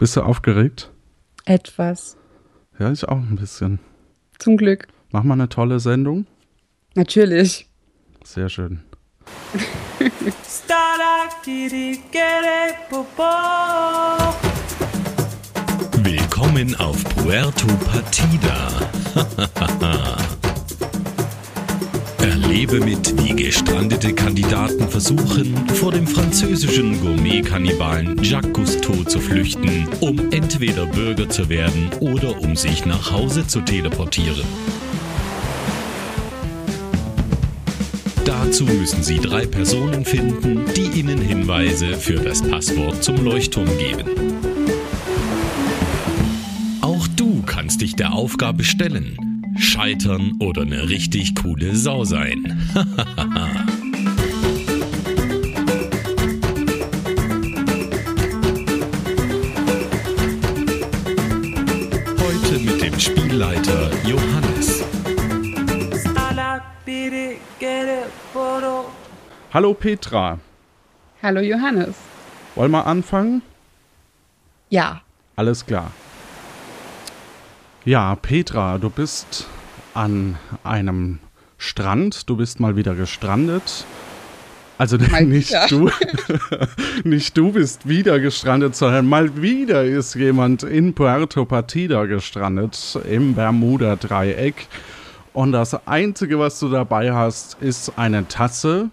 [0.00, 0.90] Bist du aufgeregt?
[1.44, 2.16] Etwas.
[2.78, 3.80] Ja, ich auch ein bisschen.
[4.38, 4.88] Zum Glück.
[5.10, 6.26] Mach mal eine tolle Sendung.
[6.94, 7.68] Natürlich.
[8.24, 8.80] Sehr schön.
[16.02, 18.68] Willkommen auf Puerto Partida.
[22.22, 30.30] Erlebe mit, wie gestrandete Kandidaten versuchen, vor dem französischen Gourmet-Kannibalen Jacques Cousteau zu flüchten, um
[30.30, 34.44] entweder Bürger zu werden oder um sich nach Hause zu teleportieren.
[38.26, 44.04] Dazu müssen Sie drei Personen finden, die Ihnen Hinweise für das Passwort zum Leuchtturm geben.
[46.82, 49.29] Auch du kannst dich der Aufgabe stellen
[49.60, 52.58] scheitern oder eine richtig coole Sau sein.
[62.18, 64.82] Heute mit dem Spielleiter Johannes.
[69.52, 70.38] Hallo Petra.
[71.22, 71.96] Hallo Johannes.
[72.54, 73.42] Wollen wir anfangen?
[74.70, 75.02] Ja.
[75.36, 75.92] Alles klar.
[77.86, 79.46] Ja, Petra, du bist
[79.94, 81.18] an einem
[81.56, 82.28] Strand.
[82.28, 83.86] Du bist mal wieder gestrandet.
[84.76, 85.66] Also Mal nicht wieder.
[85.68, 85.90] du,
[87.08, 93.34] nicht du bist wieder gestrandet, sondern mal wieder ist jemand in Puerto Partida gestrandet, im
[93.34, 94.66] Bermuda-Dreieck.
[95.32, 98.90] Und das Einzige, was du dabei hast, ist eine Tasse,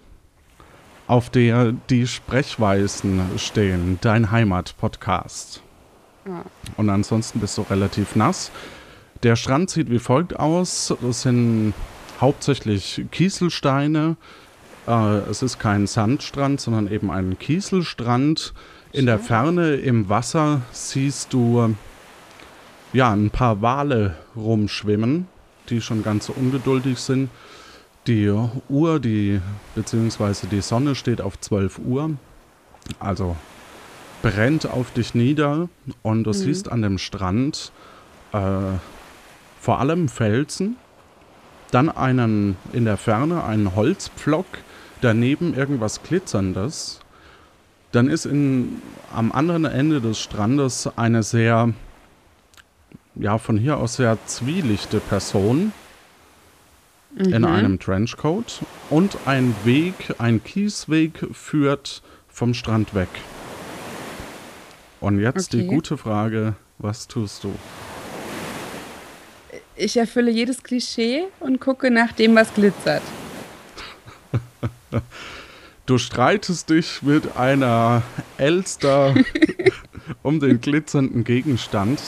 [1.08, 5.62] auf der die Sprechweisen stehen, dein Heimat-Podcast.
[6.26, 6.44] Ah.
[6.76, 8.52] Und ansonsten bist du relativ nass.
[9.23, 10.94] Der Strand sieht wie folgt aus.
[11.08, 11.73] Es sind
[12.22, 14.16] hauptsächlich Kieselsteine.
[14.88, 18.54] Äh, es ist kein Sandstrand, sondern eben ein Kieselstrand.
[18.94, 21.76] In der Ferne im Wasser siehst du
[22.94, 25.28] ja ein paar Wale rumschwimmen,
[25.70, 27.30] die schon ganz ungeduldig sind.
[28.06, 28.30] Die
[28.70, 29.42] Uhr, die
[29.76, 32.11] beziehungsweise die Sonne steht auf 12 Uhr.
[32.99, 33.36] Also
[34.22, 35.70] brennt auf dich nieder
[36.02, 37.72] und du siehst an dem Strand
[38.32, 38.78] äh,
[39.60, 40.78] vor allem Felsen,
[41.72, 44.45] dann einen in der Ferne einen Holzpflock,
[45.02, 47.00] daneben irgendwas glitzerndes.
[47.92, 48.82] Dann ist in,
[49.14, 51.73] am anderen Ende des Strandes eine sehr,
[53.16, 55.73] ja, von hier aus sehr zwielichte Person
[57.16, 63.10] in einem Trenchcoat und ein Weg, ein Kiesweg führt vom Strand weg.
[65.00, 65.67] Und jetzt die Okay.
[65.67, 67.54] gute Frage, was tust du?
[69.77, 73.04] Ich erfülle jedes Klischee und gucke nach dem, was glitzert.
[75.86, 78.02] Du streitest dich mit einer
[78.37, 79.14] Elster
[80.23, 82.02] um den glitzernden Gegenstand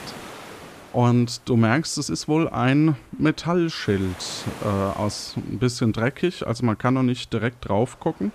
[0.92, 4.18] und du merkst, es ist wohl ein Metallschild
[4.64, 8.32] äh, aus ein bisschen dreckig, also man kann noch nicht direkt drauf gucken.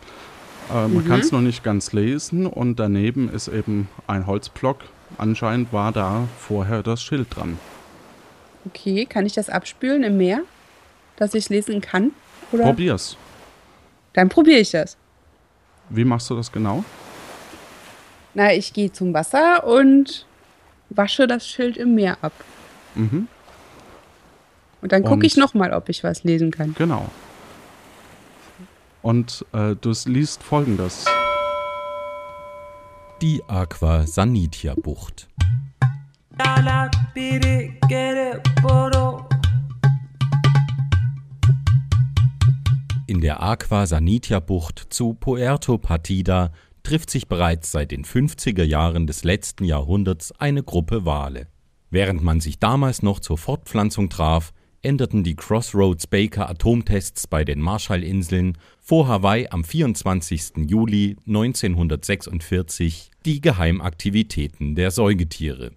[0.73, 4.79] Äh, man kann es noch nicht ganz lesen und daneben ist eben ein Holzblock.
[5.19, 7.59] Anscheinend war da vorher das Schild dran.
[8.67, 10.41] Okay, kann ich das abspülen im Meer,
[11.17, 12.13] dass ich lesen kann?
[12.53, 12.65] Oder?
[12.65, 13.17] Probier's.
[14.15, 14.97] Dann probiere ich das.
[15.91, 16.85] Wie machst du das genau?
[18.33, 20.27] Na, ich gehe zum Wasser und
[20.91, 22.33] wasche das Schild im Meer ab.
[22.95, 23.29] Mhm,
[24.83, 26.75] Und dann gucke ich nochmal, ob ich was lesen kann.
[26.79, 27.09] genau.
[29.03, 31.05] Und äh, du liest folgendes.
[33.21, 35.29] Die Aqua Sanitia Bucht.
[43.07, 46.51] In der Aqua Sanitia Bucht zu Puerto Partida
[46.83, 51.47] trifft sich bereits seit den 50er Jahren des letzten Jahrhunderts eine Gruppe Wale.
[51.91, 54.53] Während man sich damals noch zur Fortpflanzung traf,
[54.83, 60.67] änderten die Crossroads Baker Atomtests bei den Marshallinseln vor Hawaii am 24.
[60.69, 65.71] Juli 1946 die Geheimaktivitäten der Säugetiere.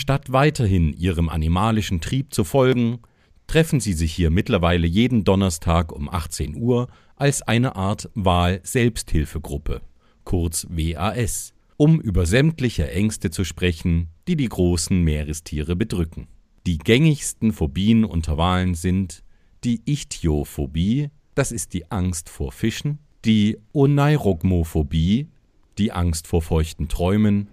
[0.00, 3.00] Statt weiterhin ihrem animalischen Trieb zu folgen,
[3.46, 9.82] treffen sie sich hier mittlerweile jeden Donnerstag um 18 Uhr als eine Art Wahl-Selbsthilfegruppe,
[10.24, 16.28] kurz WAS, um über sämtliche Ängste zu sprechen, die die großen Meerestiere bedrücken.
[16.66, 19.22] Die gängigsten Phobien unter Walen sind
[19.64, 25.28] die Ichthyophobie, das ist die Angst vor Fischen, die Oneirogmophobie,
[25.76, 27.48] die Angst vor feuchten Träumen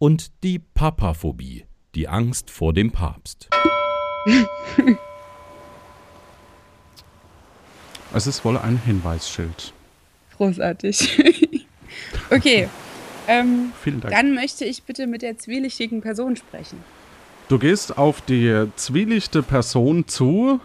[0.00, 3.48] und die Papaphobie, die Angst vor dem Papst.
[8.16, 9.72] Es ist wohl ein Hinweisschild.
[10.36, 11.66] Großartig.
[12.30, 12.68] Okay.
[13.28, 14.12] Ähm, Vielen Dank.
[14.12, 16.82] dann möchte ich bitte mit der zwielichtigen Person sprechen.
[17.48, 20.60] Du gehst auf die zwielichte Person zu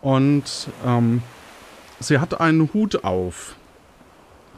[0.00, 1.22] und ähm,
[2.00, 3.56] sie hat einen Hut auf.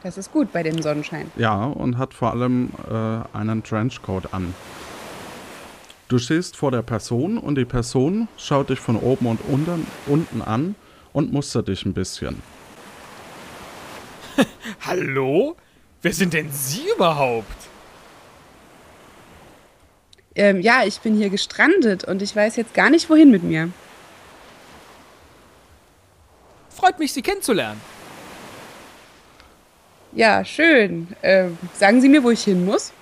[0.01, 1.29] Das ist gut bei dem Sonnenschein.
[1.35, 4.53] Ja, und hat vor allem äh, einen Trenchcoat an.
[6.07, 10.41] Du stehst vor der Person und die Person schaut dich von oben und unten, unten
[10.43, 10.75] an
[11.13, 12.43] und mustert dich ein bisschen.
[14.81, 15.55] Hallo?
[16.03, 17.47] Wer sind denn Sie überhaupt?
[20.35, 23.71] Ähm, ja, ich bin hier gestrandet und ich weiß jetzt gar nicht, wohin mit mir.
[26.69, 27.81] Freut mich, Sie kennenzulernen.
[30.11, 31.07] Ja, schön.
[31.23, 32.93] Ähm, sagen Sie mir, wo ich hin muss?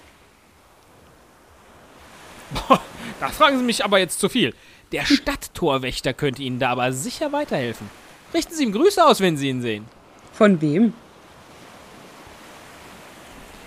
[3.19, 4.53] Da fragen Sie mich aber jetzt zu viel.
[4.91, 7.89] Der Stadttorwächter könnte Ihnen da aber sicher weiterhelfen.
[8.33, 9.85] Richten Sie ihm Grüße aus, wenn Sie ihn sehen.
[10.33, 10.93] Von wem?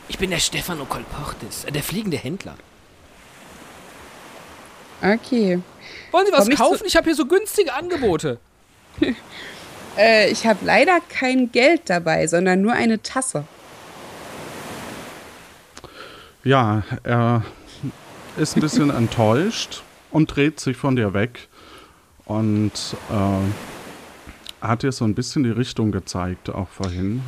[0.09, 2.57] Ich bin der Stefano Colportes, der fliegende Händler.
[5.03, 5.61] Okay.
[6.11, 6.85] Wollen Sie was Komm ich kaufen?
[6.87, 8.39] Ich habe hier so günstige Angebote.
[9.99, 13.45] Äh, ich habe leider kein Geld dabei, sondern nur eine Tasse.
[16.45, 17.43] Ja, er
[18.37, 21.49] ist ein bisschen enttäuscht und dreht sich von dir weg
[22.25, 22.73] und
[23.11, 27.23] äh, hat dir so ein bisschen die Richtung gezeigt, auch vorhin,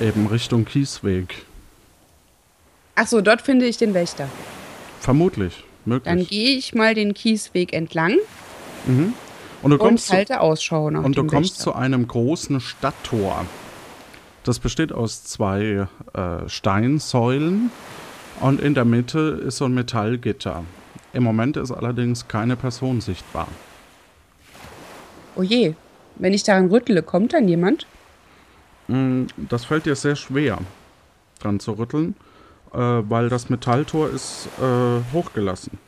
[0.00, 1.44] äh, eben Richtung Kiesweg.
[2.96, 4.28] Ach so, dort finde ich den Wächter.
[5.00, 6.28] Vermutlich, Dann möglich.
[6.28, 8.16] gehe ich mal den Kiesweg entlang
[8.86, 9.14] Und
[9.62, 11.64] du und kommst, zu, halte Ausschau nach und du kommst Wächter.
[11.64, 13.44] zu einem großen Stadttor.
[14.44, 17.70] Das besteht aus zwei äh, Steinsäulen
[18.40, 20.64] und in der Mitte ist so ein Metallgitter.
[21.12, 23.48] Im Moment ist allerdings keine Person sichtbar.
[25.36, 25.74] Oh je,
[26.16, 27.86] wenn ich daran rüttle, kommt dann jemand?
[28.88, 30.58] Mm, Das fällt dir sehr schwer,
[31.40, 32.14] dran zu rütteln,
[32.72, 35.78] äh, weil das Metalltor ist äh, hochgelassen.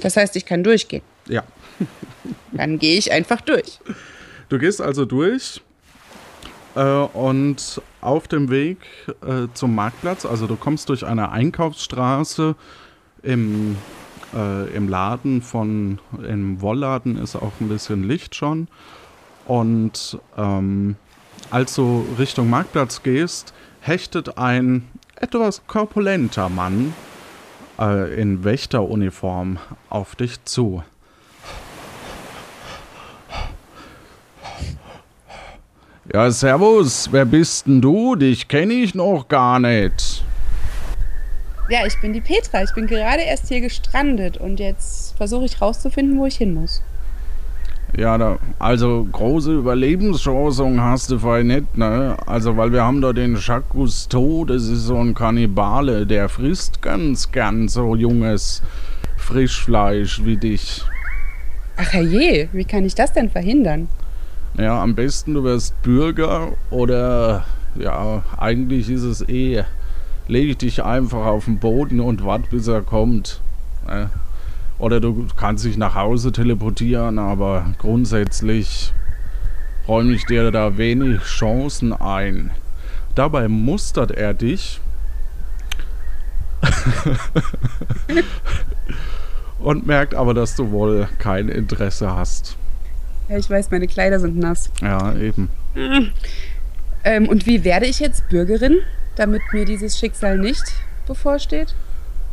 [0.00, 1.02] Das heißt, ich kann durchgehen.
[1.28, 1.44] Ja.
[2.52, 3.78] Dann gehe ich einfach durch.
[4.48, 5.62] Du gehst also durch
[6.80, 8.78] und auf dem Weg
[9.26, 12.54] äh, zum Marktplatz, also du kommst durch eine Einkaufsstraße
[13.22, 13.76] im,
[14.34, 18.68] äh, im Laden von, im Wollladen ist auch ein bisschen Licht schon.
[19.46, 20.96] Und ähm,
[21.50, 26.94] als du Richtung Marktplatz gehst, hechtet ein etwas korpulenter Mann
[27.78, 29.58] äh, in Wächteruniform
[29.90, 30.82] auf dich zu.
[36.10, 38.16] Ja, servus, wer bist denn du?
[38.16, 40.24] Dich kenne ich noch gar nicht.
[41.68, 42.64] Ja, ich bin die Petra.
[42.64, 46.82] Ich bin gerade erst hier gestrandet und jetzt versuche ich rauszufinden, wo ich hin muss.
[47.96, 52.16] Ja, da, also große Überlebenschancen hast du vielleicht nicht, ne?
[52.26, 56.82] Also, weil wir haben da den Jacques Cousteau, das ist so ein Kannibale, der frisst
[56.82, 58.60] ganz gern so junges
[59.18, 60.82] Frischfleisch wie dich.
[61.76, 63.88] Ach je, wie kann ich das denn verhindern?
[64.58, 67.44] Ja, am besten du wirst Bürger oder,
[67.74, 69.64] ja, eigentlich ist es eh,
[70.28, 73.40] leg ich dich einfach auf den Boden und wart, bis er kommt.
[73.86, 74.10] Ne?
[74.78, 78.92] Oder du kannst dich nach Hause teleportieren, aber grundsätzlich
[79.88, 82.50] räume ich dir da wenig Chancen ein.
[83.14, 84.80] Dabei mustert er dich.
[89.58, 92.56] und merkt aber, dass du wohl kein Interesse hast.
[93.32, 94.70] Ja, ich weiß, meine Kleider sind nass.
[94.82, 95.48] Ja, eben.
[97.02, 98.76] Ähm, und wie werde ich jetzt Bürgerin,
[99.16, 100.62] damit mir dieses Schicksal nicht
[101.06, 101.74] bevorsteht?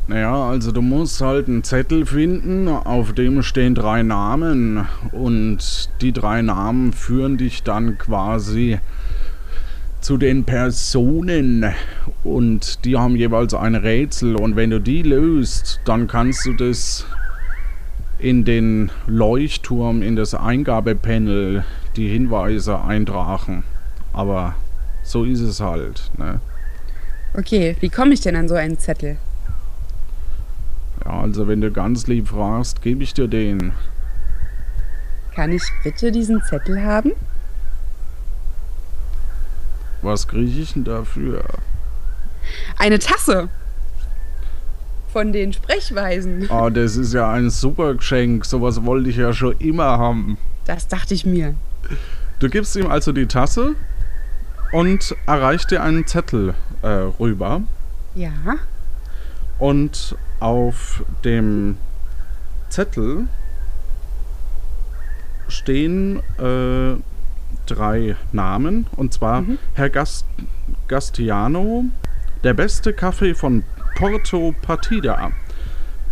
[0.10, 6.12] Naja, also du musst halt einen Zettel finden, auf dem stehen drei Namen und die
[6.12, 8.80] drei Namen führen dich dann quasi
[10.02, 11.66] zu den Personen
[12.26, 17.06] und die haben jeweils ein Rätsel und wenn du die löst, dann kannst du das
[18.20, 21.64] in den Leuchtturm, in das Eingabepanel
[21.96, 23.64] die Hinweise eintragen.
[24.14, 24.56] Aber
[25.04, 26.42] so ist es halt, ne?
[27.34, 29.18] Okay, wie komme ich denn an so einen Zettel?
[31.06, 33.72] Ja, also wenn du ganz lieb fragst, gebe ich dir den.
[35.34, 37.14] Kann ich bitte diesen Zettel haben?
[40.02, 41.44] Was kriege ich denn dafür?
[42.78, 43.50] Eine Tasse!
[45.12, 46.48] Von den Sprechweisen.
[46.50, 48.46] Oh, das ist ja ein super Geschenk.
[48.46, 50.38] Sowas wollte ich ja schon immer haben.
[50.66, 51.56] Das dachte ich mir.
[52.40, 53.76] Du gibst ihm also die Tasse
[54.72, 57.62] und erreicht dir einen Zettel äh, rüber.
[58.16, 58.32] Ja.
[59.58, 61.78] Und auf dem
[62.70, 63.28] Zettel
[65.48, 66.96] stehen äh,
[67.66, 68.88] drei Namen.
[68.96, 70.26] Und zwar Herr Gast
[70.88, 71.86] Gastiano,
[72.44, 73.64] der beste Kaffee von
[73.96, 75.32] Porto Partida.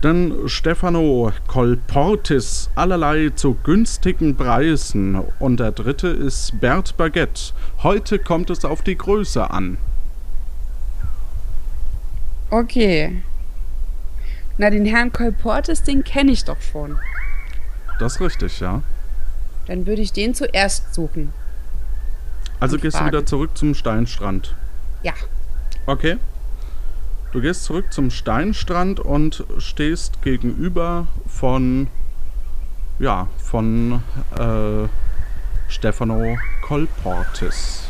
[0.04, 5.24] Denn Stefano Colportis allerlei zu günstigen Preisen.
[5.40, 7.54] Und der dritte ist Bert Baguette.
[7.82, 9.78] Heute kommt es auf die Größe an.
[12.50, 13.24] Okay.
[14.58, 16.98] Na, den Herrn Kolportes, den kenne ich doch schon.
[18.00, 18.84] Das ist richtig, ja.
[19.66, 21.34] Dann würde ich den zuerst suchen.
[22.60, 23.08] Also gehst du fragen.
[23.12, 24.56] wieder zurück zum Steinstrand.
[25.04, 25.14] Ja.
[25.86, 26.18] Okay.
[27.34, 31.88] Du gehst zurück zum Steinstrand und stehst gegenüber von,
[33.00, 34.02] ja, von
[34.38, 34.88] äh,
[35.68, 37.84] Stefano Colportis.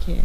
[0.00, 0.22] Okay.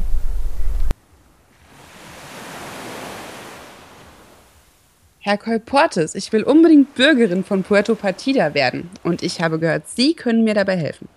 [5.19, 8.89] Herr Kolportes, ich will unbedingt Bürgerin von Puerto Partida werden.
[9.03, 11.07] Und ich habe gehört, Sie können mir dabei helfen.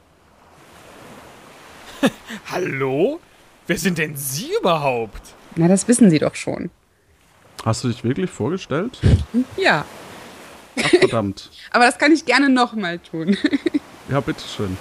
[2.50, 3.20] Hallo?
[3.66, 5.34] Wer sind denn Sie überhaupt?
[5.56, 6.70] Na, das wissen Sie doch schon.
[7.64, 8.98] Hast du dich wirklich vorgestellt?
[9.56, 9.84] Ja,
[10.78, 11.50] Ach, verdammt.
[11.70, 13.36] aber das kann ich gerne nochmal tun.
[14.08, 14.76] Ja, bitteschön.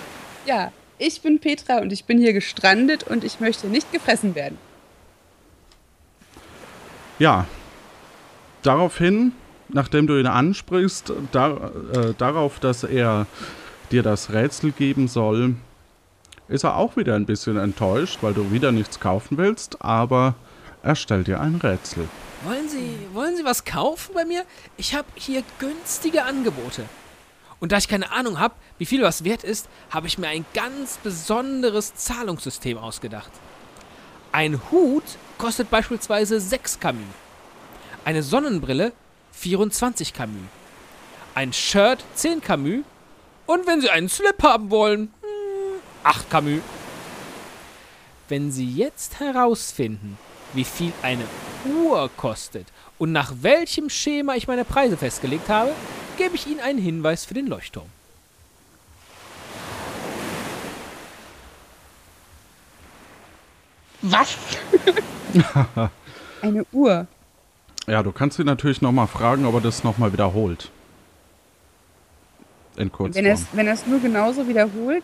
[0.46, 4.58] ja, ich bin Petra und ich bin hier gestrandet und ich möchte nicht gefressen werden.
[7.20, 7.46] Ja.
[8.64, 9.32] Daraufhin,
[9.70, 13.26] nachdem du ihn ansprichst, da, äh, darauf, dass er
[13.92, 15.56] dir das Rätsel geben soll,
[16.50, 20.36] ist er auch wieder ein bisschen enttäuscht, weil du wieder nichts kaufen willst, aber
[20.84, 22.10] er stellt dir ein Rätsel.
[22.43, 24.46] Wollen Sie, wollen Sie was kaufen bei mir?
[24.77, 26.86] Ich habe hier günstige Angebote.
[27.60, 30.46] Und da ich keine Ahnung habe, wie viel was wert ist, habe ich mir ein
[30.53, 33.31] ganz besonderes Zahlungssystem ausgedacht.
[34.31, 35.03] Ein Hut
[35.38, 37.03] kostet beispielsweise 6 Camus.
[38.05, 38.93] Eine Sonnenbrille
[39.34, 40.48] 24 Camus.
[41.36, 42.86] Ein Shirt 10 Camus.
[43.48, 46.62] Und wenn Sie einen Slip haben wollen, hm, 8 Camus.
[48.29, 50.17] Wenn Sie jetzt herausfinden,
[50.53, 51.24] wie viel eine
[51.65, 55.72] Uhr kostet und nach welchem Schema ich meine Preise festgelegt habe,
[56.18, 57.88] gebe ich Ihnen einen Hinweis für den Leuchtturm.
[64.01, 64.38] Was?
[66.41, 67.08] Eine Uhr.
[67.88, 70.72] Ja, du kannst ihn natürlich nochmal fragen, ob er das nochmal wiederholt.
[72.75, 73.25] In Wenn Kurzform.
[73.25, 75.03] er es wenn er's nur genauso wiederholt,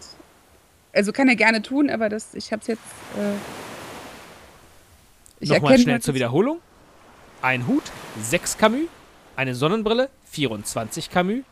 [0.94, 2.82] also kann er gerne tun, aber das, ich habe es jetzt.
[3.18, 3.36] Äh,
[5.46, 6.60] ich Nochmal schnell zur Wiederholung.
[7.44, 7.84] Ein Hut
[8.20, 8.88] 6 Camus,
[9.36, 11.44] eine Sonnenbrille 24 Camus,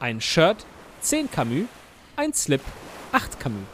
[0.00, 0.64] ein Shirt
[1.02, 1.66] 10 Camus,
[2.16, 2.62] ein Slip
[3.12, 3.64] 8 Camus.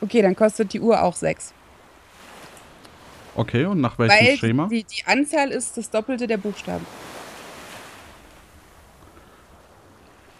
[0.00, 1.54] Okay, dann kostet die Uhr auch sechs.
[3.36, 4.66] Okay, und nach welchem Weil Schema?
[4.66, 6.84] die, die Anzahl ist das Doppelte der Buchstaben.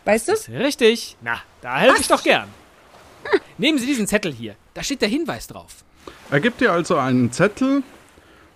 [0.05, 0.33] Weißt du?
[0.59, 1.17] Richtig.
[1.21, 2.49] Na, da helfe ich doch gern.
[3.57, 4.57] Nehmen Sie diesen Zettel hier.
[4.75, 5.85] Da steht der Hinweis drauf.
[6.31, 7.83] Er gibt dir also einen Zettel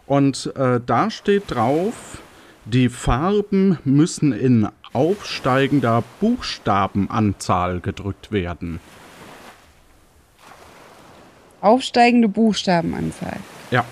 [0.07, 2.19] und äh, da steht drauf,
[2.65, 8.81] die Farben müssen in aufsteigender Buchstabenanzahl gedrückt werden.
[11.61, 13.39] Aufsteigende Buchstabenanzahl.
[13.71, 13.85] Ja,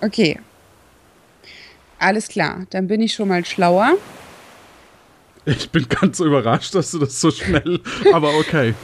[0.00, 0.38] Okay.
[1.98, 3.94] Alles klar, dann bin ich schon mal schlauer.
[5.44, 7.80] Ich bin ganz überrascht, dass du das so schnell,
[8.12, 8.74] aber okay.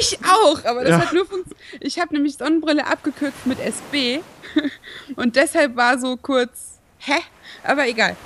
[0.00, 1.00] Ich auch, aber das Ja.
[1.00, 1.58] hat nur funktioniert.
[1.80, 4.20] Ich habe nämlich Sonnenbrille abgekürzt mit SB
[5.16, 7.18] und deshalb war so kurz, hä?
[7.64, 8.16] Aber egal.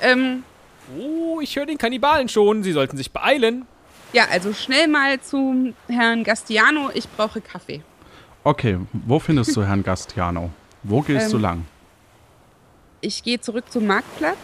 [0.00, 0.42] Ähm,
[0.98, 2.62] Oh, ich höre den Kannibalen schon.
[2.62, 3.64] Sie sollten sich beeilen.
[4.12, 6.90] ja, also schnell mal zum Herrn Gastiano.
[6.92, 7.82] Ich brauche Kaffee.
[8.42, 10.50] Okay, wo findest du Herrn Gastiano?
[10.82, 11.64] Wo gehst du Ähm, lang?
[13.00, 14.36] Ich gehe zurück zum Marktplatz.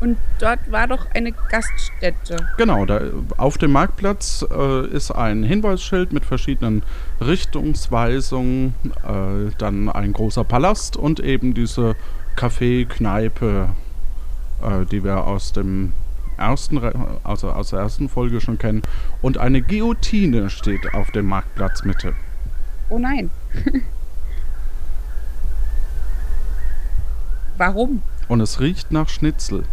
[0.00, 2.36] Und dort war doch eine Gaststätte.
[2.56, 3.00] Genau, da,
[3.36, 6.82] auf dem Marktplatz äh, ist ein Hinweisschild mit verschiedenen
[7.20, 11.96] Richtungsweisungen, äh, dann ein großer Palast und eben diese
[12.36, 13.68] Café-Kneipe,
[14.62, 15.92] äh, die wir aus dem
[16.38, 18.80] ersten, Re- also aus der ersten Folge schon kennen.
[19.20, 22.14] Und eine Guillotine steht auf dem Marktplatz Mitte.
[22.88, 23.30] Oh nein.
[27.58, 28.00] Warum?
[28.28, 29.64] Und es riecht nach Schnitzel.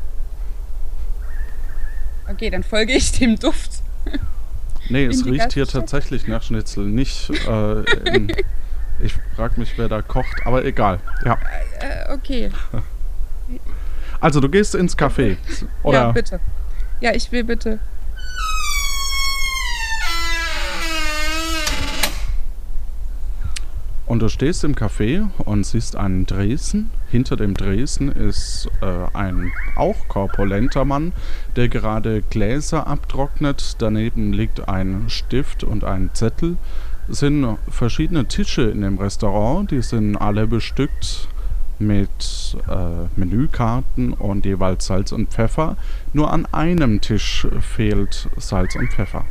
[2.29, 3.81] Okay, dann folge ich dem Duft.
[4.89, 7.29] Nee, es riecht hier tatsächlich nach Schnitzel, nicht.
[7.29, 8.33] Äh, in,
[8.99, 10.99] ich frage mich, wer da kocht, aber egal.
[11.25, 11.37] Ja.
[11.79, 12.49] Äh, okay.
[14.19, 15.37] Also du gehst ins Café.
[15.83, 16.39] Oder Ja, bitte.
[17.01, 17.79] Ja, ich will bitte.
[24.07, 29.53] und du stehst im Café und siehst einen Dresen Hinter dem Dresen ist äh, ein
[29.75, 31.13] auch korpulenter Mann,
[31.55, 33.75] der gerade Gläser abtrocknet.
[33.79, 36.57] Daneben liegt ein Stift und ein Zettel.
[37.09, 41.29] Es sind verschiedene Tische in dem Restaurant, die sind alle bestückt
[41.79, 45.77] mit äh, Menükarten und jeweils Salz und Pfeffer.
[46.11, 49.25] Nur an einem Tisch fehlt Salz und Pfeffer.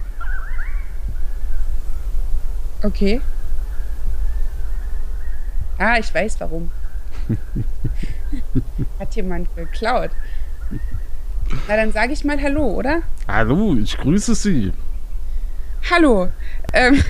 [2.82, 3.20] Okay.
[5.78, 6.70] Ah, ich weiß warum.
[8.98, 10.10] Hat jemand geklaut.
[11.68, 13.02] Na, dann sage ich mal Hallo, oder?
[13.28, 14.72] Hallo, ich grüße Sie.
[15.90, 16.28] Hallo.
[16.72, 17.02] Ähm,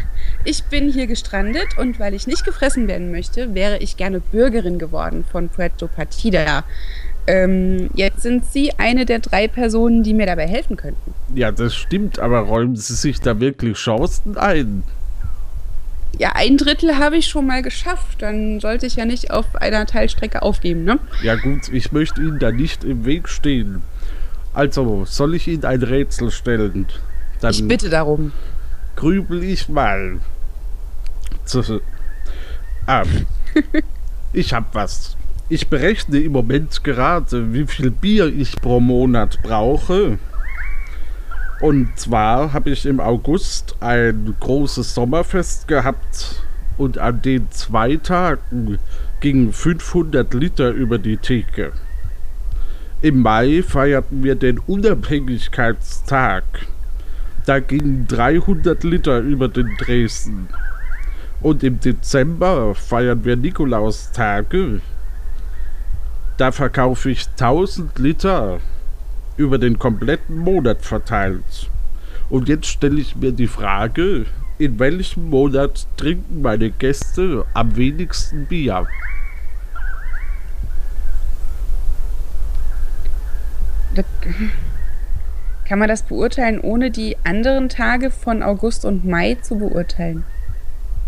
[0.44, 4.78] ich bin hier gestrandet und weil ich nicht gefressen werden möchte, wäre ich gerne Bürgerin
[4.78, 6.64] geworden von Puerto Partida.
[7.26, 11.14] Ähm, jetzt sind Sie eine der drei Personen, die mir dabei helfen könnten.
[11.34, 14.84] Ja, das stimmt, aber räumen Sie sich da wirklich Chancen ein?
[16.18, 18.22] Ja, ein Drittel habe ich schon mal geschafft.
[18.22, 20.98] Dann sollte ich ja nicht auf einer Teilstrecke aufgeben, ne?
[21.22, 23.82] Ja gut, ich möchte Ihnen da nicht im Weg stehen.
[24.54, 26.86] Also, soll ich Ihnen ein Rätsel stellen?
[27.40, 28.32] Dann Ich bitte darum.
[28.96, 30.20] grübel ich mal.
[32.86, 33.02] Ah,
[34.32, 35.16] ich hab was.
[35.48, 40.18] Ich berechne im Moment gerade, wie viel Bier ich pro Monat brauche.
[41.60, 46.42] Und zwar habe ich im August ein großes Sommerfest gehabt
[46.76, 48.78] und an den zwei Tagen
[49.20, 51.72] gingen 500 Liter über die Theke.
[53.00, 56.44] Im Mai feierten wir den Unabhängigkeitstag.
[57.46, 60.48] Da gingen 300 Liter über den Dresden.
[61.40, 64.80] Und im Dezember feiern wir Nikolaustage.
[66.36, 68.60] Da verkaufe ich 1000 Liter
[69.36, 71.70] über den kompletten Monat verteilt.
[72.28, 74.26] Und jetzt stelle ich mir die Frage,
[74.58, 78.86] in welchem Monat trinken meine Gäste am wenigsten Bier?
[85.66, 90.24] Kann man das beurteilen, ohne die anderen Tage von August und Mai zu beurteilen?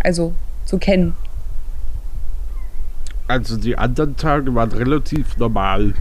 [0.01, 1.15] Also zu kennen.
[3.27, 5.95] Also die anderen Tage waren relativ normal.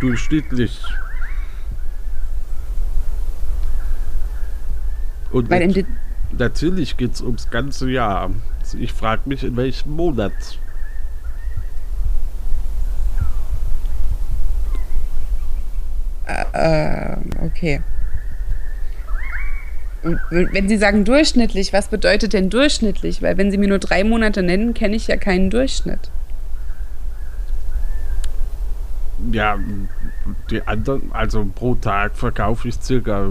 [0.00, 0.80] Durchschnittlich.
[5.32, 5.86] Und Weil im
[6.38, 8.30] natürlich geht es ums ganze Jahr.
[8.60, 10.32] Also ich frage mich, in welchem Monat.
[16.52, 17.80] äh, okay.
[20.02, 23.22] Und Wenn Sie sagen durchschnittlich, was bedeutet denn durchschnittlich?
[23.22, 26.10] Weil wenn Sie mir nur drei Monate nennen, kenne ich ja keinen Durchschnitt.
[29.30, 29.56] Ja,
[30.50, 33.28] die anderen, also pro Tag verkaufe ich circa,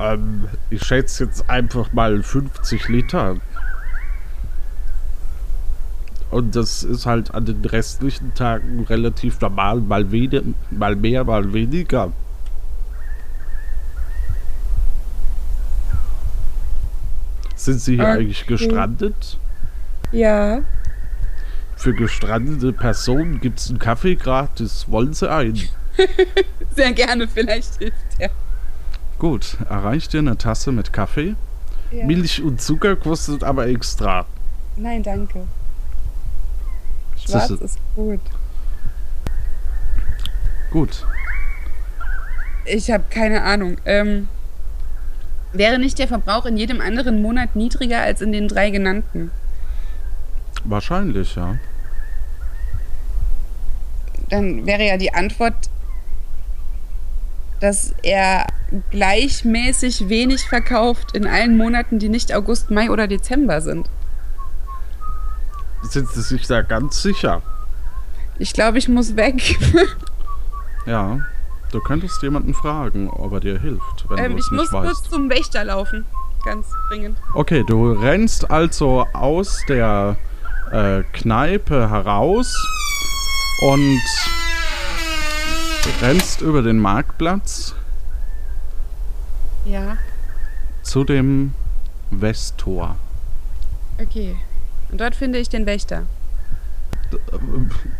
[0.00, 3.36] ähm, ich schätze jetzt einfach mal 50 Liter.
[6.30, 11.52] Und das ist halt an den restlichen Tagen relativ normal, mal, weniger, mal mehr, mal
[11.52, 12.12] weniger.
[17.56, 18.12] Sind Sie hier Okay.
[18.12, 19.38] eigentlich gestrandet?
[20.12, 20.62] Ja.
[21.76, 24.86] Für gestrandete Personen gibt es einen Kaffee gratis.
[24.88, 25.58] Wollen Sie einen?
[26.76, 28.30] Sehr gerne, vielleicht hilft der.
[29.20, 31.36] Gut, erreicht ihr eine Tasse mit Kaffee?
[31.92, 32.06] Ja.
[32.06, 34.24] Milch und Zucker kostet aber extra.
[34.76, 35.46] Nein, danke.
[37.12, 38.20] Das Schwarz ist- ist gut.
[40.70, 41.04] Gut.
[42.64, 43.76] Ich habe keine Ahnung.
[43.84, 44.28] Ähm,
[45.52, 49.30] wäre nicht der Verbrauch in jedem anderen Monat niedriger als in den drei genannten?
[50.64, 51.56] Wahrscheinlich, ja.
[54.30, 55.56] Dann wäre ja die Antwort,
[57.60, 58.46] dass er
[58.90, 63.88] gleichmäßig wenig verkauft in allen Monaten, die nicht August, Mai oder Dezember sind.
[65.82, 67.42] Sind Sie sich da ganz sicher?
[68.38, 69.58] Ich glaube, ich muss weg.
[70.86, 71.20] Ja.
[71.72, 74.72] Du könntest jemanden fragen, ob er dir hilft, wenn ähm, du es ich nicht muss
[74.72, 74.86] weißt.
[74.86, 76.04] kurz zum Wächter laufen.
[76.44, 77.18] Ganz dringend.
[77.34, 80.16] Okay, du rennst also aus der
[80.72, 82.52] äh, Kneipe heraus
[83.62, 84.00] und
[86.00, 87.74] rennst über den Marktplatz
[89.64, 89.96] Ja,
[90.82, 91.52] zu dem
[92.10, 92.96] Westtor.
[94.00, 94.36] okay.
[94.90, 96.02] Und dort finde ich den Wächter.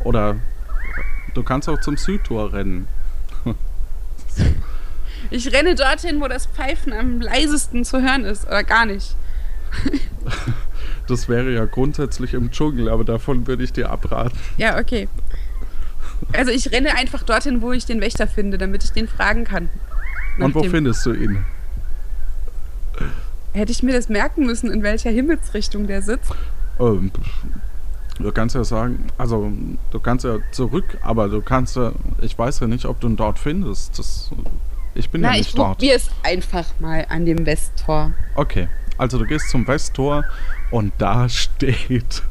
[0.03, 0.37] Oder
[1.35, 2.89] du kannst auch zum Südtor rennen.
[5.33, 8.47] Ich renne dorthin, wo das Pfeifen am leisesten zu hören ist.
[8.47, 9.15] Oder gar nicht.
[11.07, 14.39] Das wäre ja grundsätzlich im Dschungel, aber davon würde ich dir abraten.
[14.59, 15.09] Ja, okay.
[16.33, 19.69] Also ich renne einfach dorthin, wo ich den Wächter finde, damit ich den fragen kann.
[20.39, 21.45] Nach Und wo findest du ihn?
[23.53, 26.33] Hätte ich mir das merken müssen, in welcher Himmelsrichtung der sitzt?
[26.79, 27.11] Ähm,
[28.19, 29.51] Du kannst ja sagen, also
[29.91, 33.17] du kannst ja zurück, aber du kannst ja, ich weiß ja nicht, ob du ihn
[33.17, 33.99] dort findest.
[33.99, 34.31] Das,
[34.95, 35.79] ich bin Na, ja ich nicht dort.
[35.79, 38.13] probiere es einfach mal an dem Westtor.
[38.35, 40.25] Okay, also du gehst zum Westtor
[40.71, 42.23] und da steht,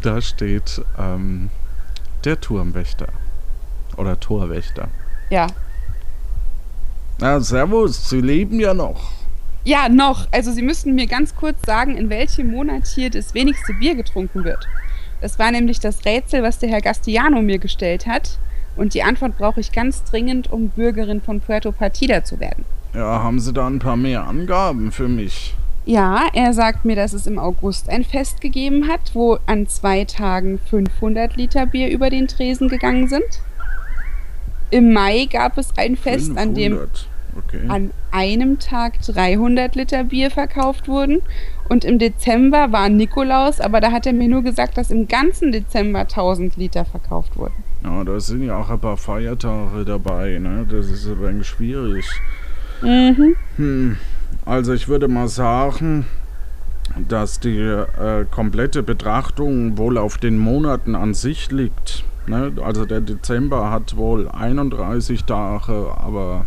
[0.00, 1.50] da steht ähm,
[2.24, 3.08] der Turmwächter
[3.96, 4.88] oder Torwächter.
[5.30, 5.46] Ja.
[7.18, 9.12] Na, servus, Sie leben ja noch.
[9.64, 10.28] Ja, noch.
[10.30, 14.44] Also Sie müssten mir ganz kurz sagen, in welchem Monat hier das wenigste Bier getrunken
[14.44, 14.66] wird.
[15.20, 18.38] Das war nämlich das Rätsel, was der Herr Gastiano mir gestellt hat.
[18.76, 22.64] Und die Antwort brauche ich ganz dringend, um Bürgerin von Puerto Partida zu werden.
[22.92, 25.54] Ja, haben Sie da ein paar mehr Angaben für mich?
[25.86, 30.04] Ja, er sagt mir, dass es im August ein Fest gegeben hat, wo an zwei
[30.04, 33.42] Tagen 500 Liter Bier über den Tresen gegangen sind.
[34.70, 37.08] Im Mai gab es ein Fest, an dem 500.
[37.36, 37.64] Okay.
[37.68, 41.20] an einem Tag 300 Liter Bier verkauft wurden.
[41.68, 45.50] Und im Dezember war Nikolaus, aber da hat er mir nur gesagt, dass im ganzen
[45.50, 47.54] Dezember 1000 Liter verkauft wurden.
[47.82, 50.66] Ja, da sind ja auch ein paar Feiertage dabei, ne?
[50.70, 52.06] Das ist ein wenig schwierig.
[52.82, 53.36] Mhm.
[53.56, 53.96] Hm,
[54.44, 56.06] also ich würde mal sagen,
[57.08, 62.04] dass die äh, komplette Betrachtung wohl auf den Monaten an sich liegt.
[62.26, 62.52] Ne?
[62.62, 66.46] Also der Dezember hat wohl 31 Tage, aber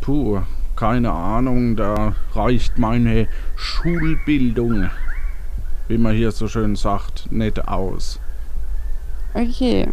[0.00, 0.40] puh,
[0.76, 4.88] keine Ahnung, da reicht meine Schulbildung,
[5.88, 8.20] wie man hier so schön sagt, nicht aus.
[9.34, 9.88] Okay.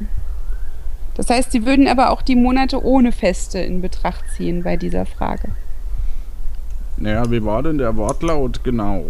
[1.15, 5.05] Das heißt, Sie würden aber auch die Monate ohne Feste in Betracht ziehen bei dieser
[5.05, 5.49] Frage.
[6.97, 9.05] Naja, wie war denn der Wortlaut genau?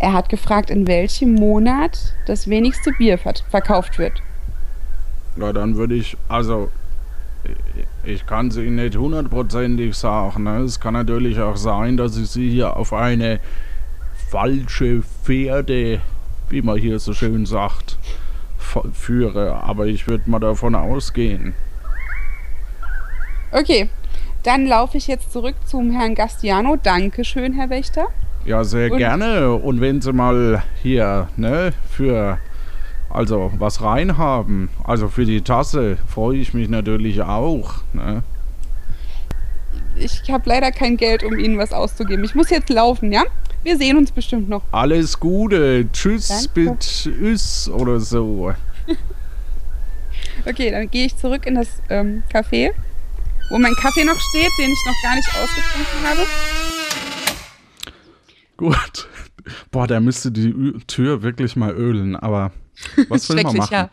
[0.00, 4.22] Er hat gefragt, in welchem Monat das wenigste Bier ver verkauft wird.
[5.36, 6.68] Ja, dann würde ich, also,
[8.04, 10.44] ich- kann es Ihnen nicht hundertprozentig sagen.
[10.44, 10.58] Ne?
[10.60, 13.38] Es kann natürlich auch sein, dass ich Sie hier auf eine
[14.30, 16.00] falsche Pferde,
[16.48, 17.98] wie man hier so schön sagt,
[18.92, 19.62] führe.
[19.62, 21.54] Aber ich würde mal davon ausgehen.
[23.50, 23.88] Okay,
[24.42, 26.76] dann laufe ich jetzt zurück zum Herrn Gastiano.
[26.76, 28.06] Dankeschön, Herr Wächter.
[28.44, 29.52] Ja, sehr Und- gerne.
[29.54, 32.38] Und wenn Sie mal hier, ne, für,
[33.10, 37.82] also was reinhaben, also für die Tasse, freue ich mich natürlich auch.
[37.92, 38.22] Ne?
[39.96, 42.24] Ich habe leider kein Geld, um Ihnen was auszugeben.
[42.24, 43.24] Ich muss jetzt laufen, ja?
[43.64, 44.62] Wir sehen uns bestimmt noch.
[44.70, 45.86] Alles Gute.
[45.92, 48.52] Tschüss, mit Üs oder so.
[50.46, 52.70] Okay, dann gehe ich zurück in das ähm, Café,
[53.50, 56.26] wo mein Kaffee noch steht, den ich noch gar nicht ausgetrunken habe.
[58.56, 59.08] Gut.
[59.70, 62.52] Boah, der müsste die Ü Tür wirklich mal ölen, aber
[63.08, 63.72] was will man machen?
[63.72, 63.90] ja.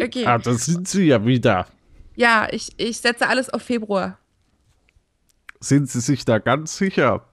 [0.00, 0.26] Okay.
[0.26, 1.66] Ah, da sind Sie ja wieder.
[2.14, 4.18] Ja, ich, ich setze alles auf Februar.
[5.60, 7.24] Sind Sie sich da ganz sicher?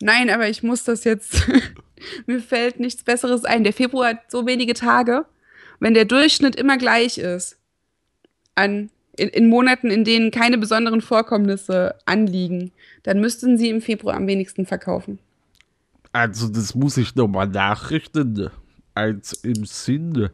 [0.00, 1.48] Nein, aber ich muss das jetzt.
[2.26, 3.64] Mir fällt nichts Besseres ein.
[3.64, 5.26] Der Februar hat so wenige Tage.
[5.80, 7.56] Wenn der Durchschnitt immer gleich ist,
[8.54, 14.16] an, in, in Monaten, in denen keine besonderen Vorkommnisse anliegen, dann müssten sie im Februar
[14.16, 15.18] am wenigsten verkaufen.
[16.12, 18.50] Also, das muss ich nochmal nachrichten.
[18.94, 20.30] Eins im Sinn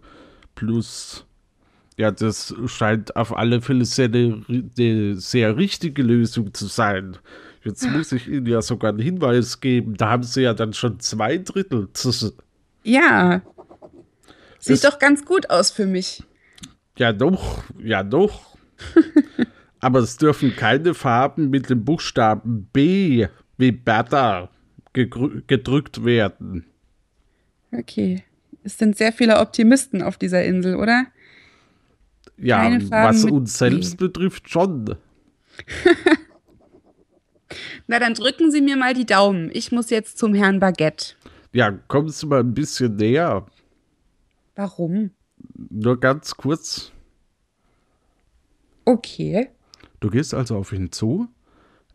[0.55, 1.27] plus.
[1.97, 7.17] Ja, das scheint auf alle Fälle sehr eine, eine sehr richtige Lösung zu sein.
[7.63, 9.97] Jetzt muss ich Ihnen ja sogar einen Hinweis geben.
[9.97, 11.89] Da haben Sie ja dann schon zwei Drittel.
[12.83, 13.43] Ja.
[14.59, 16.23] Sieht Es- doch ganz gut aus für mich.
[16.99, 18.54] Ja, doch, ja, doch.
[19.81, 23.27] Aber es dürfen keine Farben mit dem Buchstaben B
[23.59, 24.51] wie Bertha
[24.93, 26.65] gedrückt werden.
[27.73, 28.25] Okay.
[28.63, 31.07] Es sind sehr viele Optimisten auf dieser Insel, oder?
[32.39, 34.97] Ja, was uns selbst betrifft, schon.
[37.87, 39.51] Na, dann drücken Sie mir mal die Daumen.
[39.53, 41.15] Ich muss jetzt zum Herrn Baguette.
[41.53, 43.47] Ja, kommst du mal ein bisschen näher?
[44.57, 45.11] Warum?
[45.71, 46.91] Nur ganz kurz.
[48.85, 49.51] Okay.
[50.01, 51.29] Du gehst also auf ihn zu,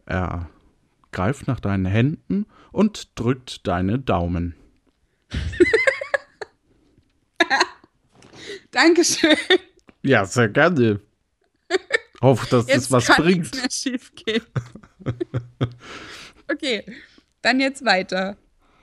[0.06, 0.50] er
[1.12, 4.56] greift nach deinen Händen und drückt deine Daumen.
[8.72, 9.36] Dankeschön.
[10.04, 11.02] Ja, sehr gerne.
[12.22, 13.56] Hoffe, dass Jetzt das was kann bringt.
[13.56, 14.44] mehr schief gehen.
[16.52, 16.84] okay,
[17.42, 18.38] dann jetzt weiter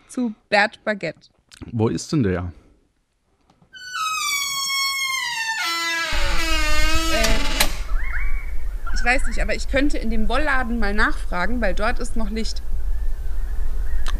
[0.09, 1.31] zu Bert Baguette.
[1.73, 2.53] Wo ist denn der?
[9.07, 12.61] Weiß nicht, aber ich könnte in dem Wollladen mal nachfragen, weil dort ist noch Licht.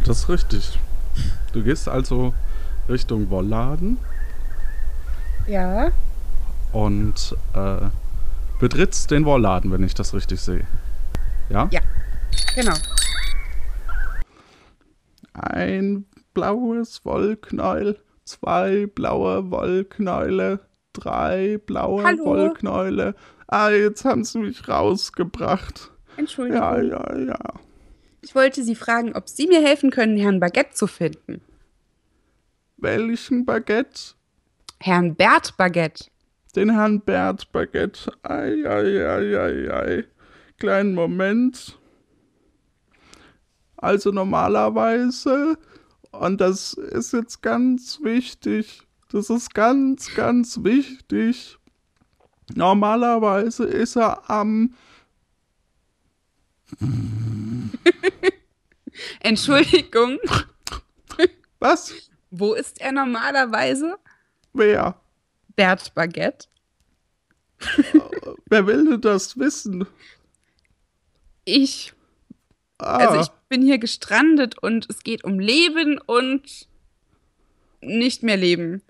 [0.07, 0.79] Das ist richtig.
[1.53, 2.33] Du gehst also
[2.89, 3.99] Richtung Wollladen
[5.49, 5.91] Ja.
[6.73, 7.89] und äh,
[8.61, 10.67] betrittst den Wollladen, wenn ich das richtig sehe.
[11.49, 11.69] Ja?
[11.73, 11.81] Ja.
[12.55, 12.75] Genau.
[15.33, 20.61] Ein blaues Wollknäuel, zwei blaue Wollknäule,
[20.93, 22.25] drei blaue Hallo?
[22.25, 23.15] Wollknäule.
[23.49, 25.91] Ah, jetzt haben sie mich rausgebracht.
[26.17, 26.61] Entschuldigung.
[26.61, 27.39] Ja, ja, ja.
[28.23, 31.41] Ich wollte Sie fragen, ob Sie mir helfen können, Herrn Baguette zu finden.
[32.77, 34.15] Welchen Baguette?
[34.81, 36.07] Herrn Bert Baguette.
[36.57, 38.13] Den Herrn Bert Baguette.
[38.23, 40.05] Ei, ei, ei, ei, ei.
[40.59, 41.79] Kleinen Moment.
[43.77, 45.59] Also normalerweise,
[46.11, 48.83] und das ist jetzt ganz wichtig,
[49.13, 51.59] das ist ganz, ganz wichtig.
[52.55, 54.75] Normalerweise ist er am,
[59.21, 60.19] Entschuldigung,
[61.59, 61.93] was?
[62.31, 63.97] wo ist er normalerweise?
[64.53, 65.01] Wer?
[65.55, 66.49] Bert Baguette.
[68.47, 69.87] Wer will denn das wissen?
[71.45, 71.93] Ich.
[72.79, 76.69] Ah, Also ich bin hier gestrandet und es geht um Leben und
[77.81, 78.83] nicht mehr Leben.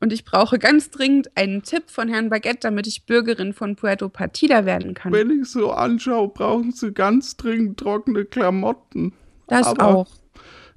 [0.00, 4.08] Und ich brauche ganz dringend einen Tipp von Herrn Baguette, damit ich Bürgerin von Puerto
[4.08, 5.12] Partida werden kann.
[5.12, 9.12] wenn ich so anschaue, brauchen Sie ganz dringend trockene Klamotten.
[9.48, 10.08] das aber- auch.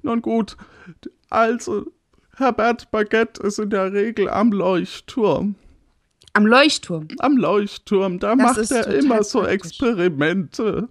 [0.02, 0.56] Nun gut,
[1.30, 1.92] also
[2.38, 5.56] Herbert Baguette ist in der Regel am Leuchtturm.
[6.34, 7.08] Am Leuchtturm.
[7.18, 9.56] Am Leuchtturm, da Das macht er immer so praktisch.
[9.56, 10.88] Experimente.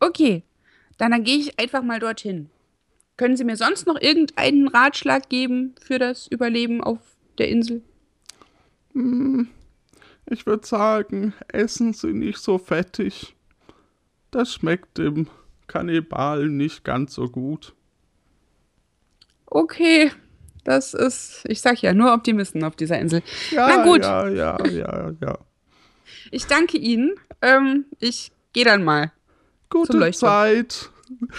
[0.00, 0.42] Okay,
[0.98, 2.48] dann, dann gehe ich einfach mal dorthin.
[3.16, 6.98] Können Sie mir sonst noch irgendeinen Ratschlag geben für das Überleben auf
[7.42, 7.82] der Insel?
[10.30, 13.34] Ich würde sagen, essen Sie nicht so fettig.
[14.30, 15.26] Das schmeckt dem
[15.66, 17.74] Kannibalen nicht ganz so gut.
[19.46, 20.12] Okay,
[20.64, 23.22] das ist, ich sag ja, nur Optimisten auf dieser Insel.
[23.50, 24.02] Ja, Na gut.
[24.02, 25.38] ja, ja, ja, ja.
[26.30, 27.14] Ich danke Ihnen.
[27.42, 29.12] Ähm, ich gehe dann mal.
[29.68, 30.10] Gute.
[30.12, 30.90] Zeit,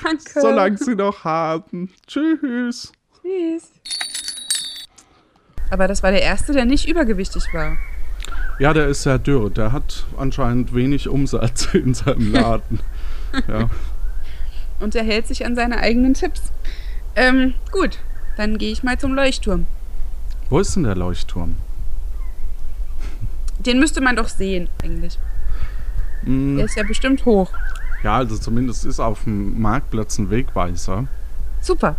[0.03, 0.41] Danke.
[0.41, 1.91] solange Sie noch haben.
[2.07, 2.91] Tschüss.
[3.21, 3.71] Tschüss.
[5.69, 7.77] Aber das war der erste, der nicht übergewichtig war.
[8.59, 9.49] Ja, der ist sehr dürr.
[9.49, 12.79] Der hat anscheinend wenig Umsatz in seinem Laden.
[13.47, 13.69] ja.
[14.79, 16.41] Und er hält sich an seine eigenen Tipps.
[17.15, 17.99] Ähm, gut.
[18.37, 19.65] Dann gehe ich mal zum Leuchtturm.
[20.49, 21.55] Wo ist denn der Leuchtturm?
[23.59, 25.17] Den müsste man doch sehen, eigentlich.
[26.23, 27.51] Hm, Der ist ja bestimmt hoch.
[28.03, 31.07] ja, also zumindest ist auf dem Marktplatz ein Wegweiser.
[31.61, 31.95] Super.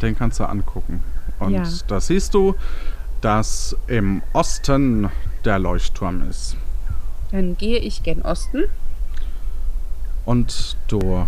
[0.00, 1.02] Den kannst du angucken.
[1.46, 1.64] Und Ja.
[1.88, 2.54] da siehst du,
[3.20, 5.08] dass im Osten
[5.44, 6.56] der Leuchtturm ist.
[7.30, 8.64] Dann gehe ich gen Osten.
[10.24, 11.26] Und du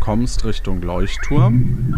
[0.00, 1.94] kommst Richtung Leuchtturm.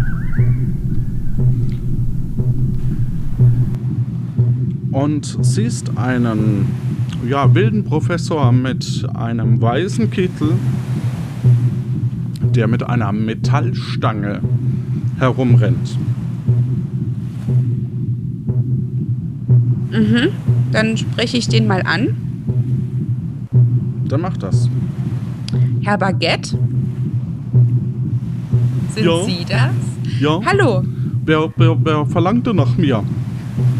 [4.92, 6.66] Und siehst einen
[7.28, 10.54] ja, wilden Professor mit einem weißen Kittel,
[12.42, 14.40] der mit einer Metallstange
[15.18, 15.96] herumrennt.
[20.72, 22.16] Dann spreche ich den mal an.
[24.08, 24.68] Dann mach das.
[25.82, 26.56] Herr Baguette?
[28.94, 29.24] Sind Ja.
[29.24, 29.70] Sie das?
[30.20, 30.82] Ja, Hallo.
[31.24, 33.02] wer, wer, wer verlangte nach mir?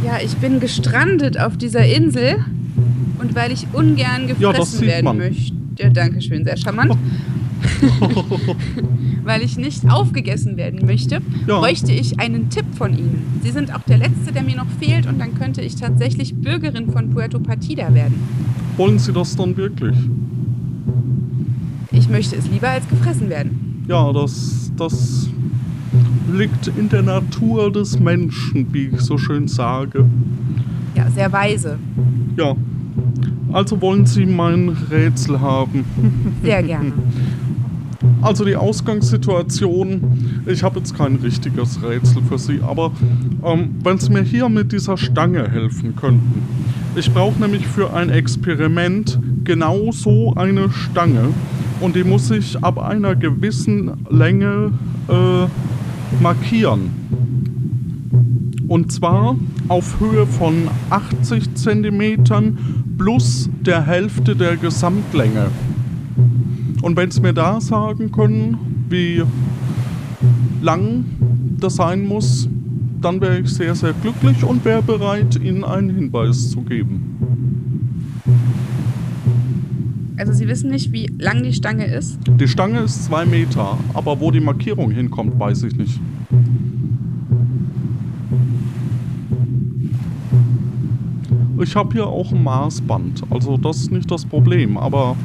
[0.05, 2.37] Ja, ich bin gestrandet auf dieser Insel.
[3.19, 5.19] Und weil ich ungern Ja, das gefressen sieht werden man.
[5.19, 5.53] möchte.
[5.93, 6.93] Dankeschön, sehr charmant.
[9.25, 11.59] weil ich nicht aufgegessen werden möchte, Ja.
[11.61, 13.41] bräuchte ich einen Tipp von Ihnen.
[13.43, 15.07] Sie sind auch der Letzte, der mir noch fehlt.
[15.07, 18.15] Und dann könnte ich tatsächlich Bürgerin von Puerto Partida werden.
[18.77, 19.97] Wollen Sie das dann wirklich?
[21.91, 23.85] Ich möchte es lieber als gefressen werden.
[23.89, 25.29] Ja, das, das
[26.33, 30.07] liegt in der Natur des Menschen, wie ich so schön sage.
[30.95, 31.79] Ja, sehr weise.
[32.37, 32.55] Ja.
[33.53, 35.85] Also wollen Sie mein Rätsel haben.
[36.43, 36.93] Sehr gerne.
[38.23, 42.93] Also die Ausgangssituation, ich habe jetzt kein richtiges Rätsel für Sie, aber
[43.45, 46.43] ähm, wenn Sie mir hier mit dieser Stange helfen könnten.
[46.95, 51.31] Ich brauche nämlich für ein Experiment genau so eine Stange
[51.81, 54.73] und die muss ich ab einer gewissen Länge
[55.09, 56.91] äh, markieren.
[58.69, 59.35] Und zwar
[59.67, 62.57] auf Höhe von 80 cm
[62.99, 65.49] plus der Hälfte der Gesamtlänge.
[66.83, 69.23] Und wenn Sie mir da sagen können, wie
[70.61, 71.05] lang
[71.61, 72.49] das sein muss,
[73.01, 77.09] dann wäre ich sehr, sehr glücklich und wäre bereit, Ihnen einen Hinweis zu geben.
[80.17, 82.19] Also Sie wissen nicht, wie lang die Stange ist?
[82.27, 86.01] Die Stange ist zwei Meter, aber wo die Markierung hinkommt, weiß ich nicht.
[91.61, 95.17] Ich habe hier auch ein Maßband, also das ist nicht das Problem, aber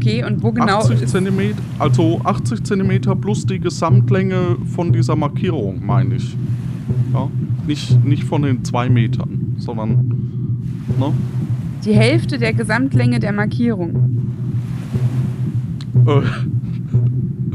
[0.00, 1.10] Okay, und wo genau 80 ist...
[1.10, 6.36] Zentimeter, also 80 Zentimeter plus die Gesamtlänge von dieser Markierung, meine ich.
[7.12, 7.28] Ja,
[7.66, 9.90] nicht, nicht von den zwei Metern, sondern,
[10.98, 11.12] ne?
[11.84, 13.90] Die Hälfte der Gesamtlänge der Markierung.
[16.06, 16.20] Äh,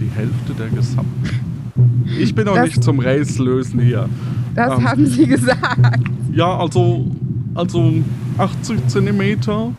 [0.00, 1.12] die Hälfte der Gesamten.
[2.18, 4.08] Ich bin noch Das- nicht zum Race lösen hier.
[4.54, 4.88] Das Ähm.
[4.88, 6.00] haben Sie gesagt.
[6.32, 7.06] Ja, also,
[7.54, 7.92] also
[8.38, 9.70] 80 Zentimeter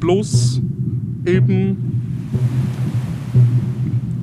[0.00, 0.59] plus
[1.26, 1.76] eben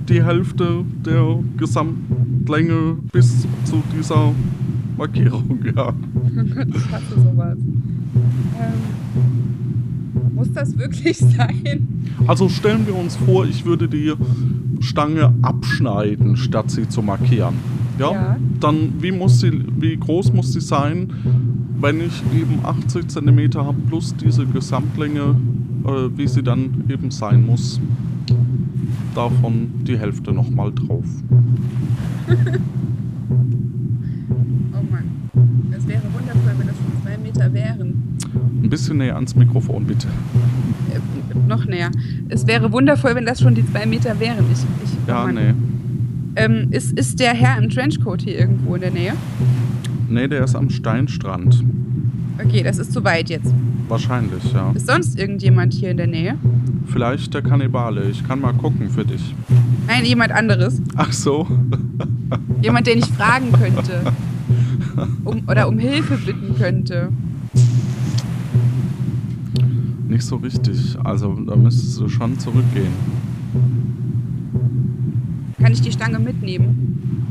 [0.07, 4.33] die Hälfte der Gesamtlänge bis zu dieser
[4.97, 5.89] Markierung, ja.
[5.89, 7.57] Oh Gott, ich hasse sowas.
[8.59, 8.73] Ähm,
[10.33, 11.87] muss das wirklich sein?
[12.25, 14.13] Also stellen wir uns vor, ich würde die
[14.79, 17.55] Stange abschneiden, statt sie zu markieren.
[17.99, 18.11] Ja?
[18.11, 18.37] Ja.
[18.59, 21.11] Dann wie muss sie, wie groß muss sie sein,
[21.79, 25.35] wenn ich eben 80 cm habe plus diese Gesamtlänge,
[25.87, 27.79] äh, wie sie dann eben sein muss.
[29.15, 31.05] Davon die Hälfte nochmal drauf.
[34.73, 35.05] Oh Mann.
[35.75, 38.17] Es wäre wundervoll, wenn das schon zwei Meter wären.
[38.63, 40.07] Ein bisschen näher ans Mikrofon, bitte.
[40.93, 41.89] Äh, noch näher.
[42.29, 44.45] Es wäre wundervoll, wenn das schon die zwei Meter wären.
[44.51, 45.35] Ich, ich, oh Ja, Mann.
[45.35, 45.53] nee.
[46.35, 49.13] Ähm, ist, ist der Herr im Trenchcoat hier irgendwo in der Nähe?
[50.09, 51.63] Nee, der ist am Steinstrand.
[52.43, 53.53] Okay, das ist zu weit jetzt.
[53.87, 54.71] Wahrscheinlich, ja.
[54.71, 56.35] Ist sonst irgendjemand hier in der Nähe?
[56.87, 58.09] Vielleicht der Kannibale.
[58.09, 59.33] Ich kann mal gucken für dich.
[59.87, 60.81] Nein, jemand anderes.
[60.95, 61.47] Ach so.
[62.61, 64.13] Jemand, den ich fragen könnte.
[65.23, 67.09] Um, oder um Hilfe bitten könnte.
[70.07, 70.97] Nicht so richtig.
[71.03, 72.93] Also da müsstest du schon zurückgehen.
[75.59, 77.25] Kann ich die Stange mitnehmen?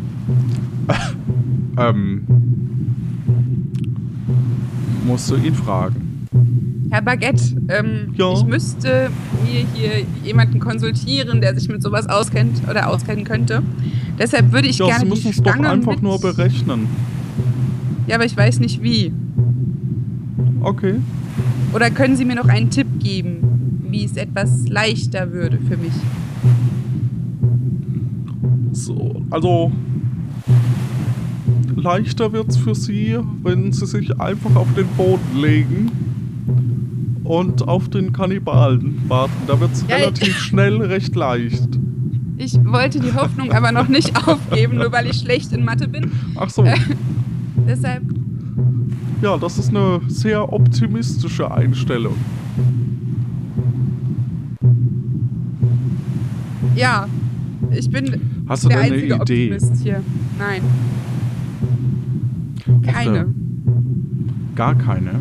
[1.79, 2.56] Ähm.
[5.07, 6.27] Musst du ihn fragen.
[6.91, 8.33] Herr Baguette, ähm, Ja?
[8.33, 9.11] ich müsste
[9.45, 13.63] mir hier jemanden konsultieren, der sich mit sowas auskennt oder auskennen könnte.
[14.19, 16.89] Deshalb würde ich Ja, gerne sie müssen es doch einfach nur berechnen.
[18.07, 19.13] Ja, aber ich weiß nicht wie.
[20.61, 20.95] Okay.
[21.73, 25.93] Oder können Sie mir noch einen Tipp geben, wie es etwas leichter würde für mich?
[28.73, 29.71] So, also.
[31.91, 35.91] Leichter wird's für sie, wenn sie sich einfach auf den Boden legen
[37.23, 39.33] und auf den Kannibalen warten.
[39.47, 41.69] Da wird's Ja, ich- relativ schnell recht leicht.
[42.39, 46.11] Ich wollte die Hoffnung aber noch nicht aufgeben, nur weil ich schlecht in Mathe bin.
[46.35, 46.65] Ach so.
[47.69, 48.03] Deshalb,
[49.23, 52.17] Ja, das ist eine sehr optimistische Einstellung.
[56.75, 57.07] ja,
[57.71, 59.13] ich bin Hast du der denn eine Idee?
[59.15, 60.03] Optimist hier.
[60.39, 60.61] Nein,
[62.83, 63.27] keine.
[64.55, 65.21] Gar keine.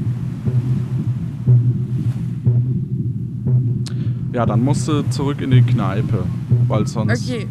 [4.33, 6.23] Ja, dann musst du zurück in die Kneipe,
[6.67, 7.29] weil sonst.
[7.29, 7.47] Okay.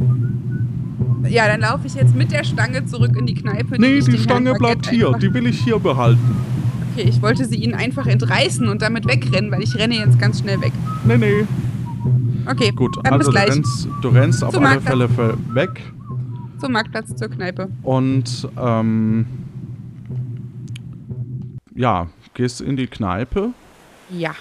[1.28, 3.78] Ja, dann laufe ich jetzt mit der Stange zurück in die Kneipe.
[3.80, 5.06] Nee, die Stange bleibt hier.
[5.06, 6.20] einfach- Die will ich hier behalten.
[6.92, 10.40] Okay, ich wollte sie ihnen einfach entreißen und damit wegrennen, weil ich renne jetzt ganz
[10.40, 10.72] schnell weg.
[11.06, 11.44] Nee, nee.
[12.46, 13.50] Okay, Gut, dann also bis du gleich.
[13.56, 15.10] rennst, du rennst auf Zum alle Marktplatz.
[15.16, 15.82] Fälle weg
[16.60, 17.68] Zum Marktplatz zur Kneipe.
[17.82, 19.24] und ähm,
[21.74, 23.52] ja, gehst in die Kneipe.
[24.10, 24.34] Ja.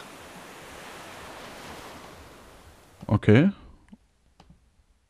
[3.08, 3.52] Okay.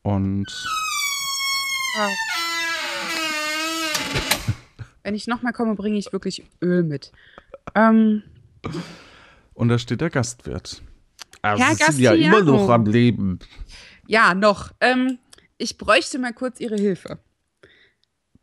[0.02, 0.46] Und
[5.02, 7.12] Wenn ich nochmal komme, bringe ich wirklich Öl mit.
[7.74, 8.22] Ähm,
[9.52, 10.82] Und da steht der Gastwirt.
[11.42, 13.38] Ah, Herr Sie sind ja immer noch am Leben.
[14.06, 14.72] ja, noch.
[14.80, 15.18] Ähm,
[15.58, 17.18] ich bräuchte mal kurz Ihre Hilfe.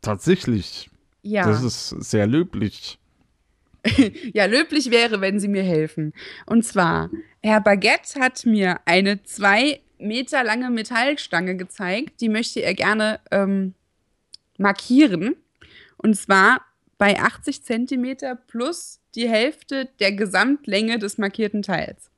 [0.00, 0.88] Tatsächlich.
[1.22, 1.46] Ja.
[1.46, 2.98] Das ist sehr löblich.
[4.32, 6.12] ja, löblich wäre, wenn Sie mir helfen.
[6.46, 7.10] Und zwar,
[7.42, 12.20] Herr Baguette hat mir eine zwei Meter lange Metallstange gezeigt.
[12.20, 13.74] Die möchte er gerne ähm,
[14.58, 15.36] markieren.
[15.96, 16.60] Und zwar
[16.98, 22.10] bei 80 Zentimeter plus die Hälfte der Gesamtlänge des markierten Teils.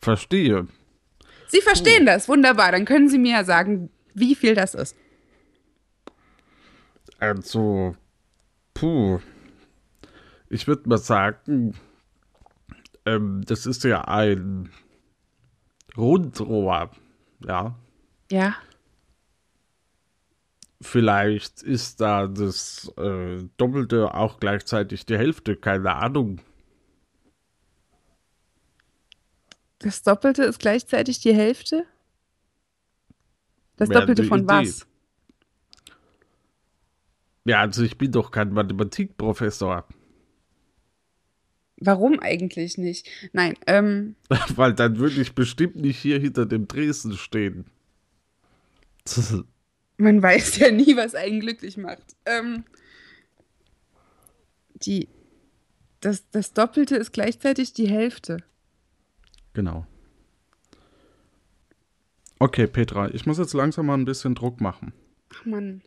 [0.00, 0.66] Verstehe.
[1.48, 2.72] Sie verstehen das, wunderbar.
[2.72, 4.96] Dann können Sie mir ja sagen, wie viel das ist.
[7.18, 7.96] Also,
[8.72, 9.18] puh.
[10.50, 11.74] Ich würde mal sagen,
[13.06, 14.70] ähm, das ist ja ein
[15.96, 16.90] Rundrohr.
[17.46, 17.78] Ja.
[18.30, 18.56] Ja.
[20.80, 26.40] Vielleicht ist da das äh, Doppelte auch gleichzeitig die Hälfte, keine Ahnung.
[29.78, 31.86] Das Doppelte ist gleichzeitig die Hälfte?
[33.76, 34.48] Das Wäre Doppelte von Idee.
[34.48, 34.86] was?
[37.44, 39.86] Ja, also ich bin doch kein Mathematikprofessor.
[41.80, 43.08] Warum eigentlich nicht?
[43.32, 44.14] Nein, ähm,
[44.54, 47.64] Weil dann würde ich bestimmt nicht hier hinter dem Dresden stehen.
[49.96, 52.04] man weiß ja nie, was einen glücklich macht.
[52.26, 52.64] Ähm,
[54.74, 55.08] die,
[56.00, 58.38] das, das Doppelte ist gleichzeitig die Hälfte.
[59.54, 59.86] Genau.
[62.38, 64.92] Okay, Petra, ich muss jetzt langsam mal ein bisschen Druck machen.
[65.34, 65.82] Ach Mann.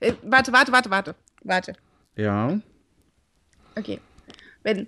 [0.00, 1.14] Äh, warte, warte, warte, warte.
[1.42, 1.74] Warte.
[2.16, 2.60] Ja.
[3.76, 4.00] Okay.
[4.62, 4.86] Wenn.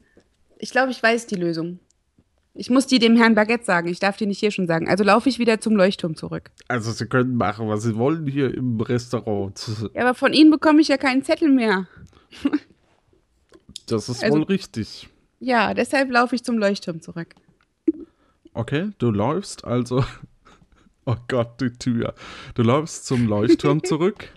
[0.64, 1.78] Ich glaube, ich weiß die Lösung.
[2.54, 3.86] Ich muss die dem Herrn Baguette sagen.
[3.88, 4.88] Ich darf die nicht hier schon sagen.
[4.88, 6.50] Also laufe ich wieder zum Leuchtturm zurück.
[6.68, 9.60] Also Sie können machen, was Sie wollen hier im Restaurant.
[9.92, 11.86] Ja, aber von Ihnen bekomme ich ja keinen Zettel mehr.
[13.86, 15.10] Das ist Also- wohl richtig.
[15.40, 17.34] Ja, deshalb laufe ich zum Leuchtturm zurück.
[18.54, 20.02] Okay, du läufst also.
[21.06, 22.14] Oh Gott, die Tür.
[22.54, 24.30] Du läufst zum Leuchtturm zurück.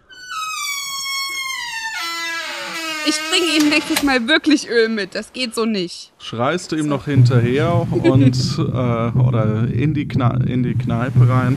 [3.08, 5.16] Ich bringe Ihnen nächstes Mal wirklich Öl mit.
[5.16, 6.12] Das geht so nicht.
[6.20, 10.08] schreist du ihm noch hinterher und äh, oder in die,
[10.46, 11.56] in die Kneipe rein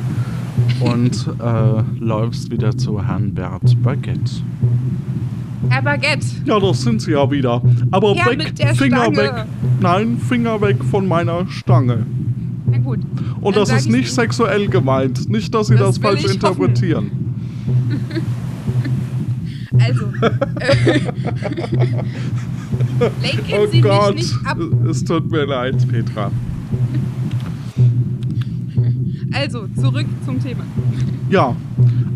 [0.81, 4.43] und äh, läufst wieder zu Herrn Bert Baguette.
[5.69, 6.27] Herr Baguette.
[6.45, 7.61] Ja, das sind sie ja wieder.
[7.91, 9.17] Aber Ja, weg, Finger Stange.
[9.17, 9.33] weg.
[9.81, 12.07] Nein, Finger weg von meiner Stange.
[12.67, 13.01] Na gut.
[13.41, 15.29] Und das ist ich nicht sexuell gemeint.
[15.29, 17.30] Nicht, dass Sie Das das, falsch interpretieren.
[19.81, 20.07] Also.
[23.01, 24.59] Äh, lenken Oh Sie Gott, mich nicht ab.
[24.89, 26.31] es tut mir leid, Petra.
[29.33, 30.65] Also, zurück zum Thema.
[31.31, 31.57] Ja, am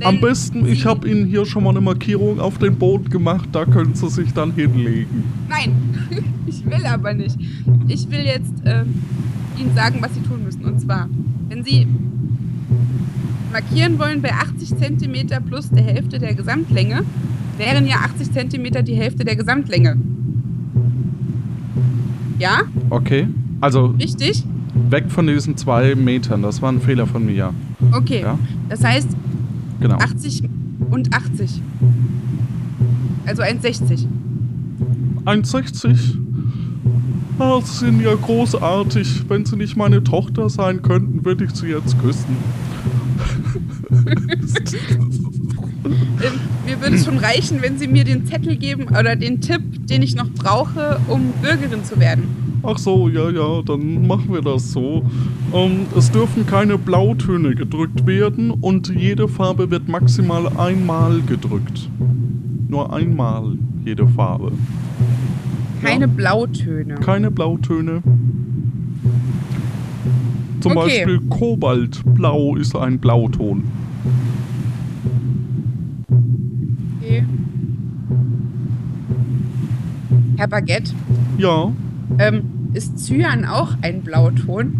[0.00, 3.64] Wenn besten, ich habe Ihnen hier schon mal eine Markierung auf den Boden gemacht, da
[3.64, 5.24] können Sie sich dann hinlegen.
[5.48, 5.72] Nein,
[6.46, 7.36] ich will aber nicht.
[7.88, 8.94] Ich will jetzt ähm,
[9.58, 10.64] Ihnen sagen, was Sie tun müssen.
[10.64, 11.08] Und zwar,
[11.48, 11.86] wenn Sie
[13.52, 17.02] markieren wollen bei 80 cm plus der Hälfte der Gesamtlänge,
[17.58, 19.96] wären ja 80 cm die Hälfte der Gesamtlänge.
[22.38, 23.28] Ja, Okay,
[23.60, 24.44] also richtig?
[24.90, 27.54] weg von diesen zwei Metern, das war ein Fehler von mir.
[27.92, 28.22] Okay.
[28.22, 28.38] Ja,
[28.68, 29.08] Das heißt
[29.80, 29.96] genau.
[29.96, 30.42] 80
[30.90, 31.62] und 80.
[33.26, 34.06] Also 1,60.
[35.24, 36.18] 1,60.
[37.38, 39.28] Ah, Sie sind ja großartig.
[39.28, 42.36] Wenn Sie nicht meine Tochter sein könnten, würde ich Sie jetzt küssen.
[46.84, 50.14] Würde es schon reichen, wenn Sie mir den Zettel geben oder den Tipp, den ich
[50.14, 52.24] noch brauche, um Bürgerin zu werden.
[52.62, 55.02] Ach so, ja, ja, dann machen wir das so.
[55.54, 61.88] Ähm, es dürfen keine Blautöne gedrückt werden und jede Farbe wird maximal einmal gedrückt.
[62.68, 63.56] Nur einmal
[63.86, 64.52] jede Farbe.
[65.82, 66.96] Keine Blautöne.
[66.96, 68.02] Keine Blautöne.
[70.60, 70.80] Zum Okay.
[70.98, 73.64] Beispiel Kobaltblau ist ein Blauton.
[80.44, 80.92] Herr Baguette,
[81.38, 81.72] Ja,
[82.18, 82.42] ähm,
[82.74, 84.74] ist Cyan auch ein Blauton?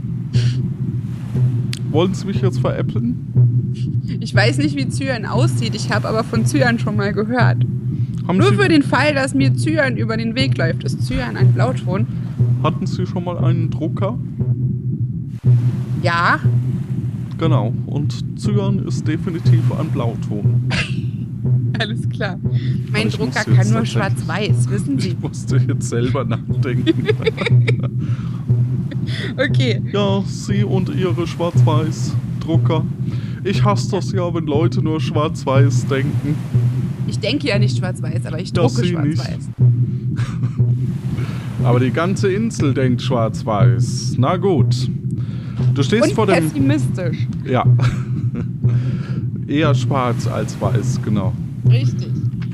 [1.91, 3.73] wollen Sie mich jetzt veräppeln?
[4.21, 7.65] Ich weiß nicht, wie Cyan aussieht, ich habe aber von Cyan schon mal gehört.
[8.29, 11.35] Haben Nur Sie, für den Fall, dass mir Cyan über den Weg läuft, ist Cyan
[11.39, 12.07] ein Blauton?
[12.63, 14.19] hatten Sie schon mal einen Drucker?
[16.03, 16.41] Ja,
[17.39, 17.73] Genau.
[17.87, 20.69] Und Cyan ist definitiv ein Blauton.
[21.79, 22.39] alles klar.
[22.93, 25.09] Mein Drucker kann nur schwarz-weiß, wissen Sie.
[25.15, 27.09] Ich musste jetzt selber nachdenken.
[29.37, 32.87] Okay, ja, Sie und Ihre Schwarz-Weiß-Drucker.
[33.45, 36.35] Ich hasse das ja, wenn Leute nur schwarz-weiß denken.
[37.07, 39.51] ich denke ja nicht schwarz-weiß, aber ich drucke schwarz-weiß.
[41.65, 44.15] Aber die ganze Insel denkt schwarz-weiß.
[44.17, 44.89] Na gut.
[45.75, 46.37] Du stehst Und vor dem.
[46.37, 47.27] pessimistisch.
[47.45, 47.67] Ja.
[49.47, 51.35] Eher schwarz als weiß, genau.
[51.69, 52.09] Richtig.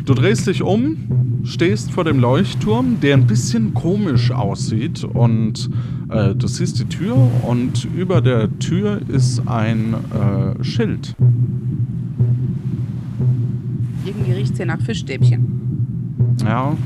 [0.05, 0.97] Du drehst dich um,
[1.45, 5.71] stehst vor dem Leuchtturm, der ein bisschen komisch aussieht und
[6.09, 11.15] äh, du siehst die Tür und über der Tür ist ein äh, Schild.
[14.05, 16.37] Irgendwie riecht es hier nach Fischstäbchen.
[16.45, 16.77] Ja,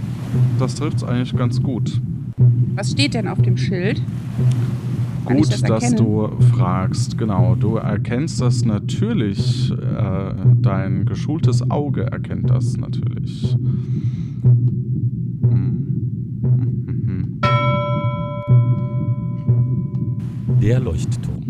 [0.59, 2.01] das trifft es eigentlich ganz gut.
[2.75, 4.03] Was steht denn auf dem Schild?
[5.25, 7.16] Gut, das dass du fragst.
[7.16, 9.70] Genau, du erkennst das natürlich.
[9.70, 13.57] Äh, dein geschultes Auge erkennt das natürlich.
[20.61, 21.45] Der Leuchtturm.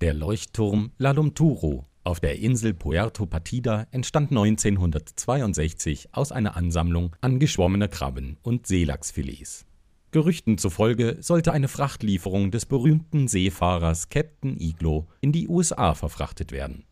[0.00, 7.38] Der Leuchtturm La Lumturo auf der Insel Puerto Partida entstand 1962 aus einer Ansammlung an
[7.38, 9.64] geschwommener Krabben und Seelachsfilets.
[10.10, 16.84] Gerüchten zufolge sollte eine Frachtlieferung des berühmten Seefahrers Captain Iglo in die USA verfrachtet werden.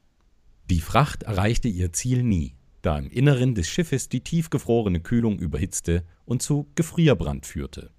[0.70, 6.04] Die Fracht erreichte ihr Ziel nie, da im Inneren des Schiffes die tiefgefrorene Kühlung überhitzte
[6.24, 7.90] und zu Gefrierbrand führte.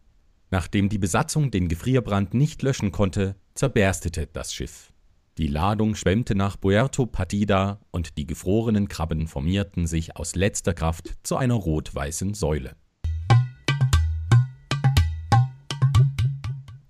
[0.50, 4.93] Nachdem die Besatzung den Gefrierbrand nicht löschen konnte, zerberstete das Schiff.
[5.40, 11.16] Die Ladung schwemmte nach Puerto Partida und die gefrorenen Krabben formierten sich aus letzter Kraft
[11.24, 12.76] zu einer rot-weißen Säule.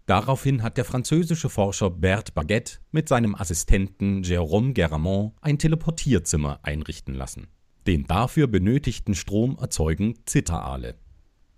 [0.05, 7.13] Daraufhin hat der französische Forscher Bert Baguette mit seinem Assistenten Jérôme Guerramont ein Teleportierzimmer einrichten
[7.13, 7.47] lassen.
[7.87, 10.95] Den dafür benötigten Strom erzeugen Zitteraale.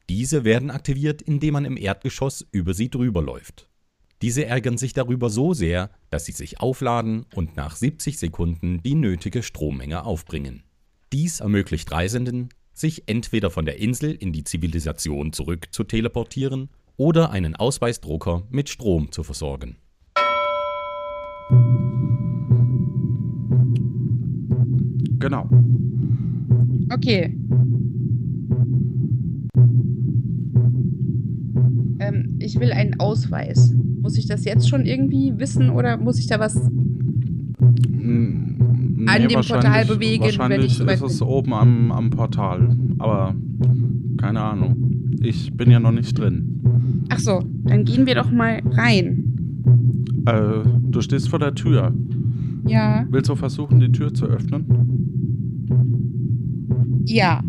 [0.07, 3.67] Diese werden aktiviert, indem man im Erdgeschoss über sie drüber läuft.
[4.21, 8.95] Diese ärgern sich darüber so sehr, dass sie sich aufladen und nach 70 Sekunden die
[8.95, 10.63] nötige Strommenge aufbringen.
[11.11, 17.32] Dies ermöglicht Reisenden, sich entweder von der Insel in die Zivilisation zurück zu teleportieren oder
[17.32, 19.76] einen Ausweisdrucker mit Strom zu versorgen.
[25.20, 25.49] Genau.
[26.93, 27.36] Okay.
[32.46, 33.74] Ich will einen Ausweis.
[34.02, 36.56] Muss ich das jetzt schon irgendwie wissen oder muss ich da was
[38.08, 42.76] Mm, An dem Portal wahrscheinlich- bewegen, wenn ich Wahrscheinlich ist es oben am, am Portal.
[43.00, 43.34] Aber
[44.18, 44.76] keine Ahnung.
[45.22, 47.04] Ich bin ja noch nicht drin.
[47.10, 49.24] Ach so, dann gehen wir doch mal rein.
[50.28, 51.93] Äh, du stehst vor der Tür.
[52.68, 53.06] Ja.
[53.10, 54.66] Willst du versuchen, die Tür zu öffnen?
[57.06, 57.41] Ja.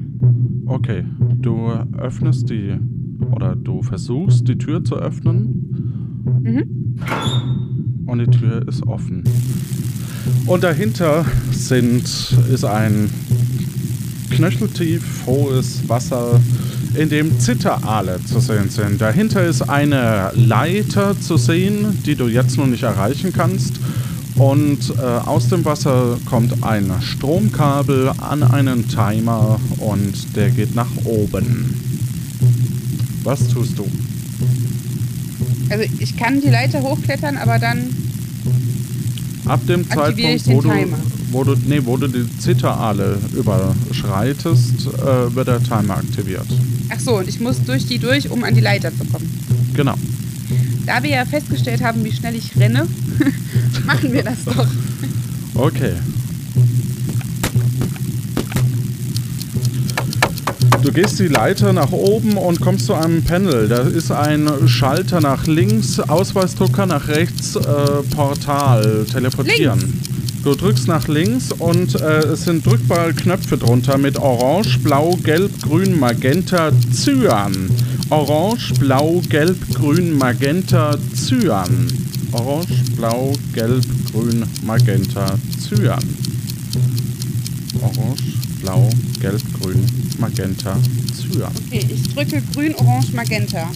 [0.67, 1.05] Okay.
[1.41, 1.69] Du
[1.99, 2.75] öffnest die.
[3.33, 6.23] Oder du versuchst, die Tür zu öffnen.
[6.43, 6.97] Mhm.
[8.07, 9.25] Und die Tür ist offen.
[10.47, 12.05] Und dahinter sind,
[12.53, 13.11] ist ein
[14.31, 16.41] knöcheltief hohes Wasser,
[16.95, 19.01] in dem Zitteraale zu sehen sind.
[19.01, 23.81] Dahinter ist eine Leiter zu sehen, die du jetzt noch nicht erreichen kannst.
[24.37, 30.91] Und äh, aus dem Wasser kommt ein Stromkabel an einen Timer und der geht nach
[31.05, 31.86] oben.
[33.27, 33.85] Was tust du?
[35.69, 37.89] Also ich kann die Leiter hochklettern, aber dann.
[39.47, 40.71] Ab dem Zeitpunkt, wo du,
[41.33, 46.47] wo du, nee, wo du die Zitteraale überschreitest, äh, wird der Timer aktiviert.
[46.89, 49.29] Ach so, und ich muss durch die durch, um an die Leiter zu kommen.
[49.75, 49.95] Genau.
[50.87, 52.87] Da wir ja festgestellt haben, wie schnell ich renne,
[53.87, 54.69] machen wir das doch.
[55.55, 55.95] Okay.
[60.87, 63.67] Du gehst die Leiter nach oben und kommst zu einem Panel.
[63.67, 70.01] Da ist ein Schalter nach links, Ausweisdrucker nach rechts, äh, Portal, teleportieren.
[70.45, 75.51] Du drückst nach links und äh, es sind drückbare Knöpfe drunter mit Orange, Blau, Gelb,
[75.61, 77.69] Grün, Magenta, Cyan.
[78.11, 81.89] Orange, Blau, Gelb, Grün, Magenta, Cyan.
[82.31, 85.37] Orange, Blau, Gelb, Grün, Magenta,
[85.69, 85.99] Cyan.
[87.83, 88.23] Orange,
[88.63, 88.89] Blau,
[89.21, 89.85] Gelb, Grün,
[90.19, 90.77] Magenta,
[91.15, 91.53] Cyan.
[91.67, 93.69] Okay, ich drücke grün, orange, magenta.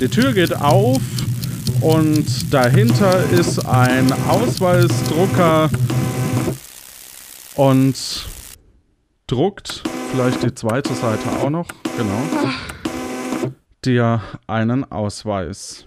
[0.00, 1.00] Die Tür geht auf
[1.80, 5.70] und dahinter ist ein Ausweisdrucker
[7.54, 7.96] und
[9.26, 12.22] druckt vielleicht die zweite Seite auch noch, genau,
[13.84, 15.86] dir einen Ausweis.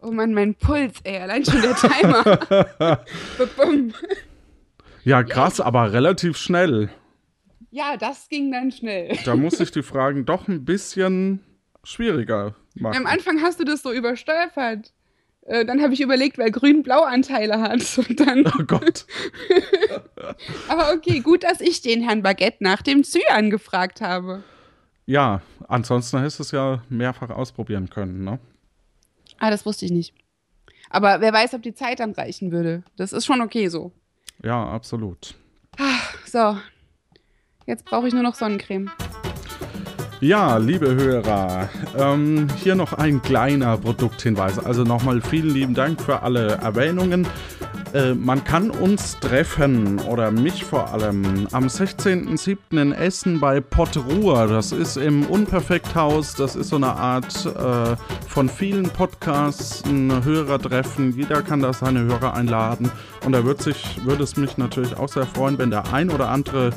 [0.00, 3.04] Oh Mann, mein Puls, ey, allein schon der Timer.
[5.04, 6.90] Ja, krass, aber relativ schnell.
[7.70, 9.16] ja, das ging dann schnell.
[9.24, 11.40] Da muss ich die Fragen doch ein bisschen
[11.84, 12.98] schwieriger machen.
[12.98, 14.92] Am Anfang hast du das so überstolpert.
[15.44, 17.80] Äh, dann habe ich überlegt, weil grün-blau Anteile hat.
[18.08, 19.06] Und dann, Oh Gott.
[20.68, 24.44] aber okay, gut, dass ich den Herrn Baguette nach dem Zyan gefragt habe.
[25.06, 28.38] Ja, ansonsten hättest du es ja mehrfach ausprobieren können, ne?
[29.38, 30.14] Ah, das wusste ich nicht.
[30.90, 32.84] Aber wer weiß, ob die Zeit dann reichen würde.
[32.96, 33.90] Das ist schon okay so.
[34.42, 35.34] Ja, absolut.
[36.26, 36.56] So,
[37.66, 38.90] jetzt brauche ich nur noch Sonnencreme.
[40.20, 41.68] Ja, liebe Hörer,
[41.98, 44.58] ähm, hier noch ein kleiner Produkthinweis.
[44.58, 47.26] Also nochmal vielen lieben Dank für alle Erwähnungen.
[47.92, 52.56] Äh, man kann uns treffen, oder mich vor allem, am 16.07.
[52.80, 54.46] in Essen bei Potruhr.
[54.46, 56.34] Das ist im Unperfekthaus.
[56.34, 57.96] Das ist so eine Art äh,
[58.28, 61.14] von vielen Podcasts, ein Hörertreffen.
[61.16, 62.90] Jeder kann da seine Hörer einladen.
[63.24, 63.62] Und da würde
[64.04, 66.70] würde es mich natürlich auch sehr freuen, wenn der ein oder andere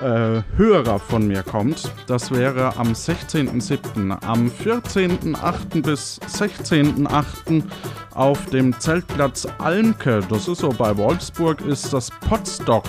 [0.00, 1.90] äh, Hörer von mir kommt.
[2.06, 4.22] Das wäre am 16.07.
[4.24, 5.82] Am 14.08.
[5.82, 7.62] bis 16.08.
[8.14, 12.84] auf dem Zeltplatz Almke, das ist so bei Wolfsburg, ist das Potstock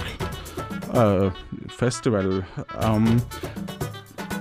[0.93, 1.29] äh,
[1.69, 2.45] Festival.
[2.81, 3.21] Ähm,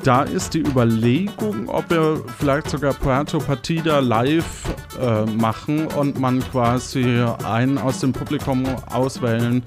[0.07, 4.63] da ist die Überlegung, ob wir vielleicht sogar Puerto Partida live
[5.01, 9.65] äh, machen und man quasi einen aus dem Publikum auswählen,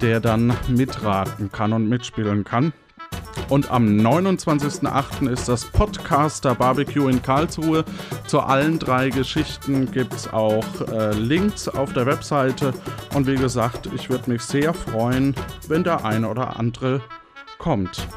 [0.00, 2.72] der dann mitraten kann und mitspielen kann.
[3.50, 5.28] Und am 29.08.
[5.28, 7.84] ist das Podcaster Barbecue in Karlsruhe.
[8.26, 12.72] Zu allen drei Geschichten gibt es auch äh, Links auf der Webseite.
[13.14, 15.34] Und wie gesagt, ich würde mich sehr freuen,
[15.68, 17.02] wenn der eine oder andere
[17.58, 18.08] kommt.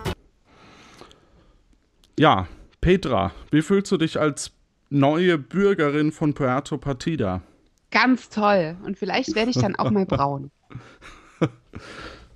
[2.17, 2.47] Ja,
[2.79, 4.51] Petra, wie fühlst du dich als
[4.89, 7.41] neue Bürgerin von Puerto Partida?
[7.91, 8.77] Ganz toll.
[8.83, 10.51] Und vielleicht werde ich dann auch mal braun.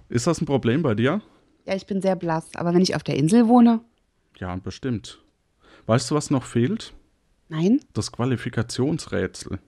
[0.09, 1.21] Ist das ein Problem bei dir?
[1.65, 2.49] Ja, ich bin sehr blass.
[2.55, 3.81] Aber wenn ich auf der Insel wohne?
[4.37, 5.21] Ja, bestimmt.
[5.85, 6.93] Weißt du, was noch fehlt?
[7.47, 7.79] Nein.
[7.93, 9.59] Das Qualifikationsrätsel.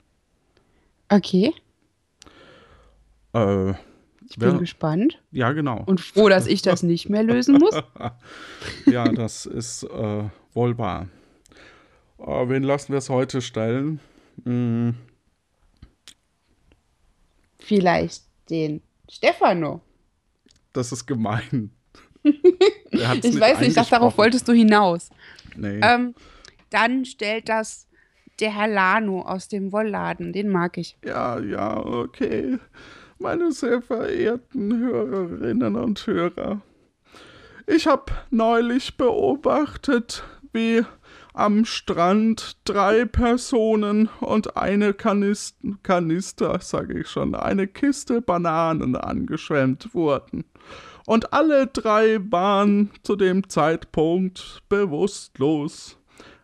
[1.09, 1.53] Okay.
[3.33, 3.73] Äh,
[4.31, 5.83] ich bin wer- gespannt ja, genau.
[5.85, 7.75] und froh, dass ich das nicht mehr lösen muss.
[8.85, 10.23] ja, das ist äh,
[10.53, 11.07] wohl wahr.
[12.19, 13.99] Äh, wen lassen wir es heute stellen?
[14.45, 14.95] Hm,
[17.59, 19.81] Vielleicht den Stefano.
[20.73, 21.71] das ist gemein.
[22.93, 25.09] Ich weiß nicht, ich dachte, darauf wolltest du hinaus.
[25.55, 25.79] Nee.
[25.81, 26.13] Ähm,
[26.69, 27.87] dann stellt das
[28.39, 30.33] der Herr Lano aus dem Wollladen.
[30.33, 30.97] Den mag ich.
[31.03, 32.59] Ja, ja, okay.
[33.21, 36.59] Meine sehr verehrten Hörerinnen und Hörer.
[37.67, 40.83] Ich habe neulich beobachtet, wie
[41.31, 49.93] am Strand drei Personen und eine Kanist Kanister, sage ich schon, eine Kiste Bananen angeschwemmt
[49.93, 50.43] wurden.
[51.05, 55.95] Und alle drei waren zu dem Zeitpunkt bewusstlos.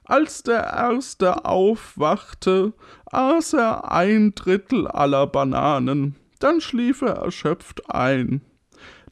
[0.04, 2.74] Als der erste aufwachte,
[3.08, 8.42] aß er ein Drittel aller Bananen, dann schlief er erschöpft ein.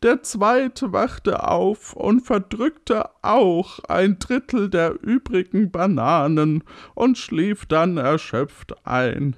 [0.03, 6.63] Der zweite wachte auf und verdrückte auch ein Drittel der übrigen Bananen
[6.93, 9.35] und schlief dann erschöpft ein.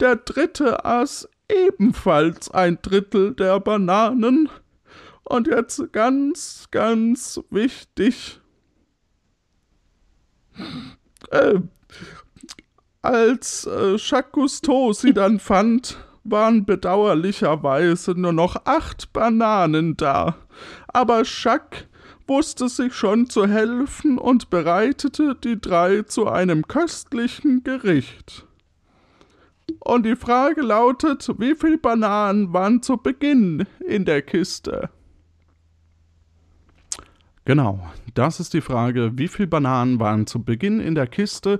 [0.00, 4.48] Der dritte aß ebenfalls ein Drittel der Bananen.
[5.24, 8.40] Und jetzt ganz, ganz wichtig.
[11.30, 11.60] Äh,
[13.00, 20.36] als äh, Jacques Cousteau sie dann fand, waren bedauerlicherweise nur noch acht Bananen da.
[20.88, 21.86] Aber Jacques
[22.26, 28.46] wusste sich schon zu helfen und bereitete die drei zu einem köstlichen Gericht.
[29.80, 34.90] Und die Frage lautet, wie viele Bananen waren zu Beginn in der Kiste?
[37.44, 41.58] Genau, das ist die Frage, wie viele Bananen waren zu Beginn in der Kiste?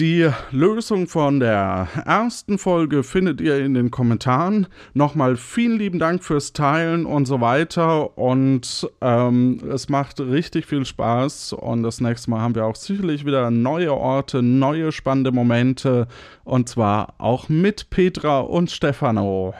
[0.00, 4.66] Die Lösung von der ersten Folge findet ihr in den Kommentaren.
[4.94, 8.16] Nochmal vielen lieben Dank fürs Teilen und so weiter.
[8.16, 11.52] Und ähm, es macht richtig viel Spaß.
[11.52, 16.08] Und das nächste Mal haben wir auch sicherlich wieder neue Orte, neue spannende Momente.
[16.44, 19.52] Und zwar auch mit Petra und Stefano.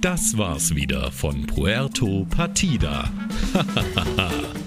[0.00, 3.10] Das war's wieder von Puerto Partida.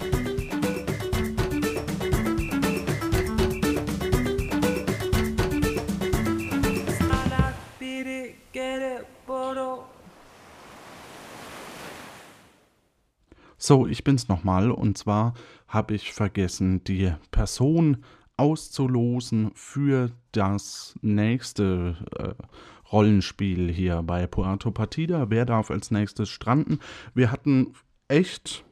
[13.64, 14.72] So, ich bin's nochmal.
[14.72, 15.36] Und zwar
[15.68, 18.04] habe ich vergessen, die Person
[18.36, 22.34] auszulosen für das nächste äh,
[22.92, 25.30] Rollenspiel hier bei Puerto Partida.
[25.30, 26.80] Wer darf als nächstes stranden?
[27.14, 27.74] Wir hatten
[28.08, 28.66] echt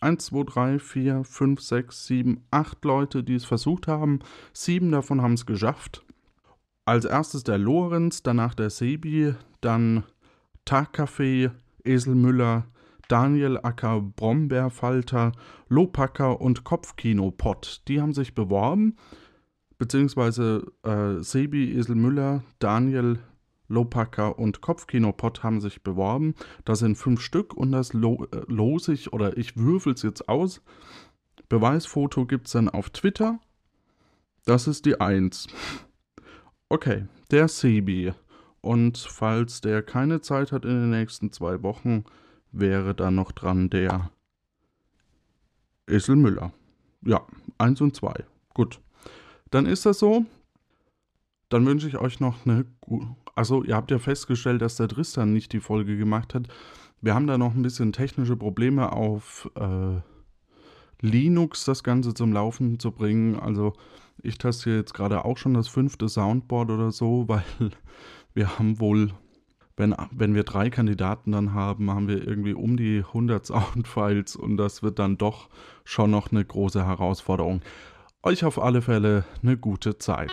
[0.00, 4.20] 1, 2, 3, 4, 5, 6, 7, 8 Leute, die es versucht haben.
[4.52, 6.04] Sieben davon haben es geschafft.
[6.84, 10.02] Als erstes der Lorenz, danach der Sebi, dann
[10.66, 11.52] Tagcafé,
[11.84, 12.66] Esel Müller,
[13.08, 15.32] Daniel Acker, Brombeerfalter,
[15.68, 17.82] Lopacker und Kopfkinopott.
[17.86, 18.96] Die haben sich beworben,
[19.78, 23.20] beziehungsweise äh, Sebi, Esel Müller, Daniel,
[23.72, 26.34] Lopacker und Kopfkinopott haben sich beworben.
[26.64, 30.28] Da sind fünf Stück und das lo äh, lose ich oder ich würfel es jetzt
[30.28, 30.62] aus.
[31.48, 33.40] Beweisfoto gibt es dann auf Twitter.
[34.44, 35.46] Das ist die Eins.
[36.68, 38.12] Okay, der Sebi.
[38.60, 42.04] Und falls der keine Zeit hat in den nächsten zwei Wochen,
[42.52, 44.10] wäre dann noch dran der
[45.88, 46.52] Esel Müller.
[47.04, 47.26] Ja,
[47.58, 48.14] eins und zwei.
[48.54, 48.80] Gut.
[49.50, 50.24] Dann ist das so.
[51.48, 52.64] Dann wünsche ich euch noch eine.
[52.80, 56.48] gu- Also, ihr habt ja festgestellt, dass der Tristan nicht die Folge gemacht hat.
[57.00, 60.00] Wir haben da noch ein bisschen technische Probleme auf äh,
[61.00, 63.38] Linux, das Ganze zum Laufen zu bringen.
[63.38, 63.72] Also,
[64.22, 67.44] ich teste jetzt gerade auch schon das fünfte Soundboard oder so, weil
[68.34, 69.12] wir haben wohl
[69.76, 74.56] wenn, wenn wir drei Kandidaten dann haben, haben wir irgendwie um die 100 Soundfiles und
[74.56, 75.48] das wird dann doch
[75.84, 77.62] schon noch eine große Herausforderung.
[78.22, 80.30] Euch auf alle Fälle eine gute Zeit.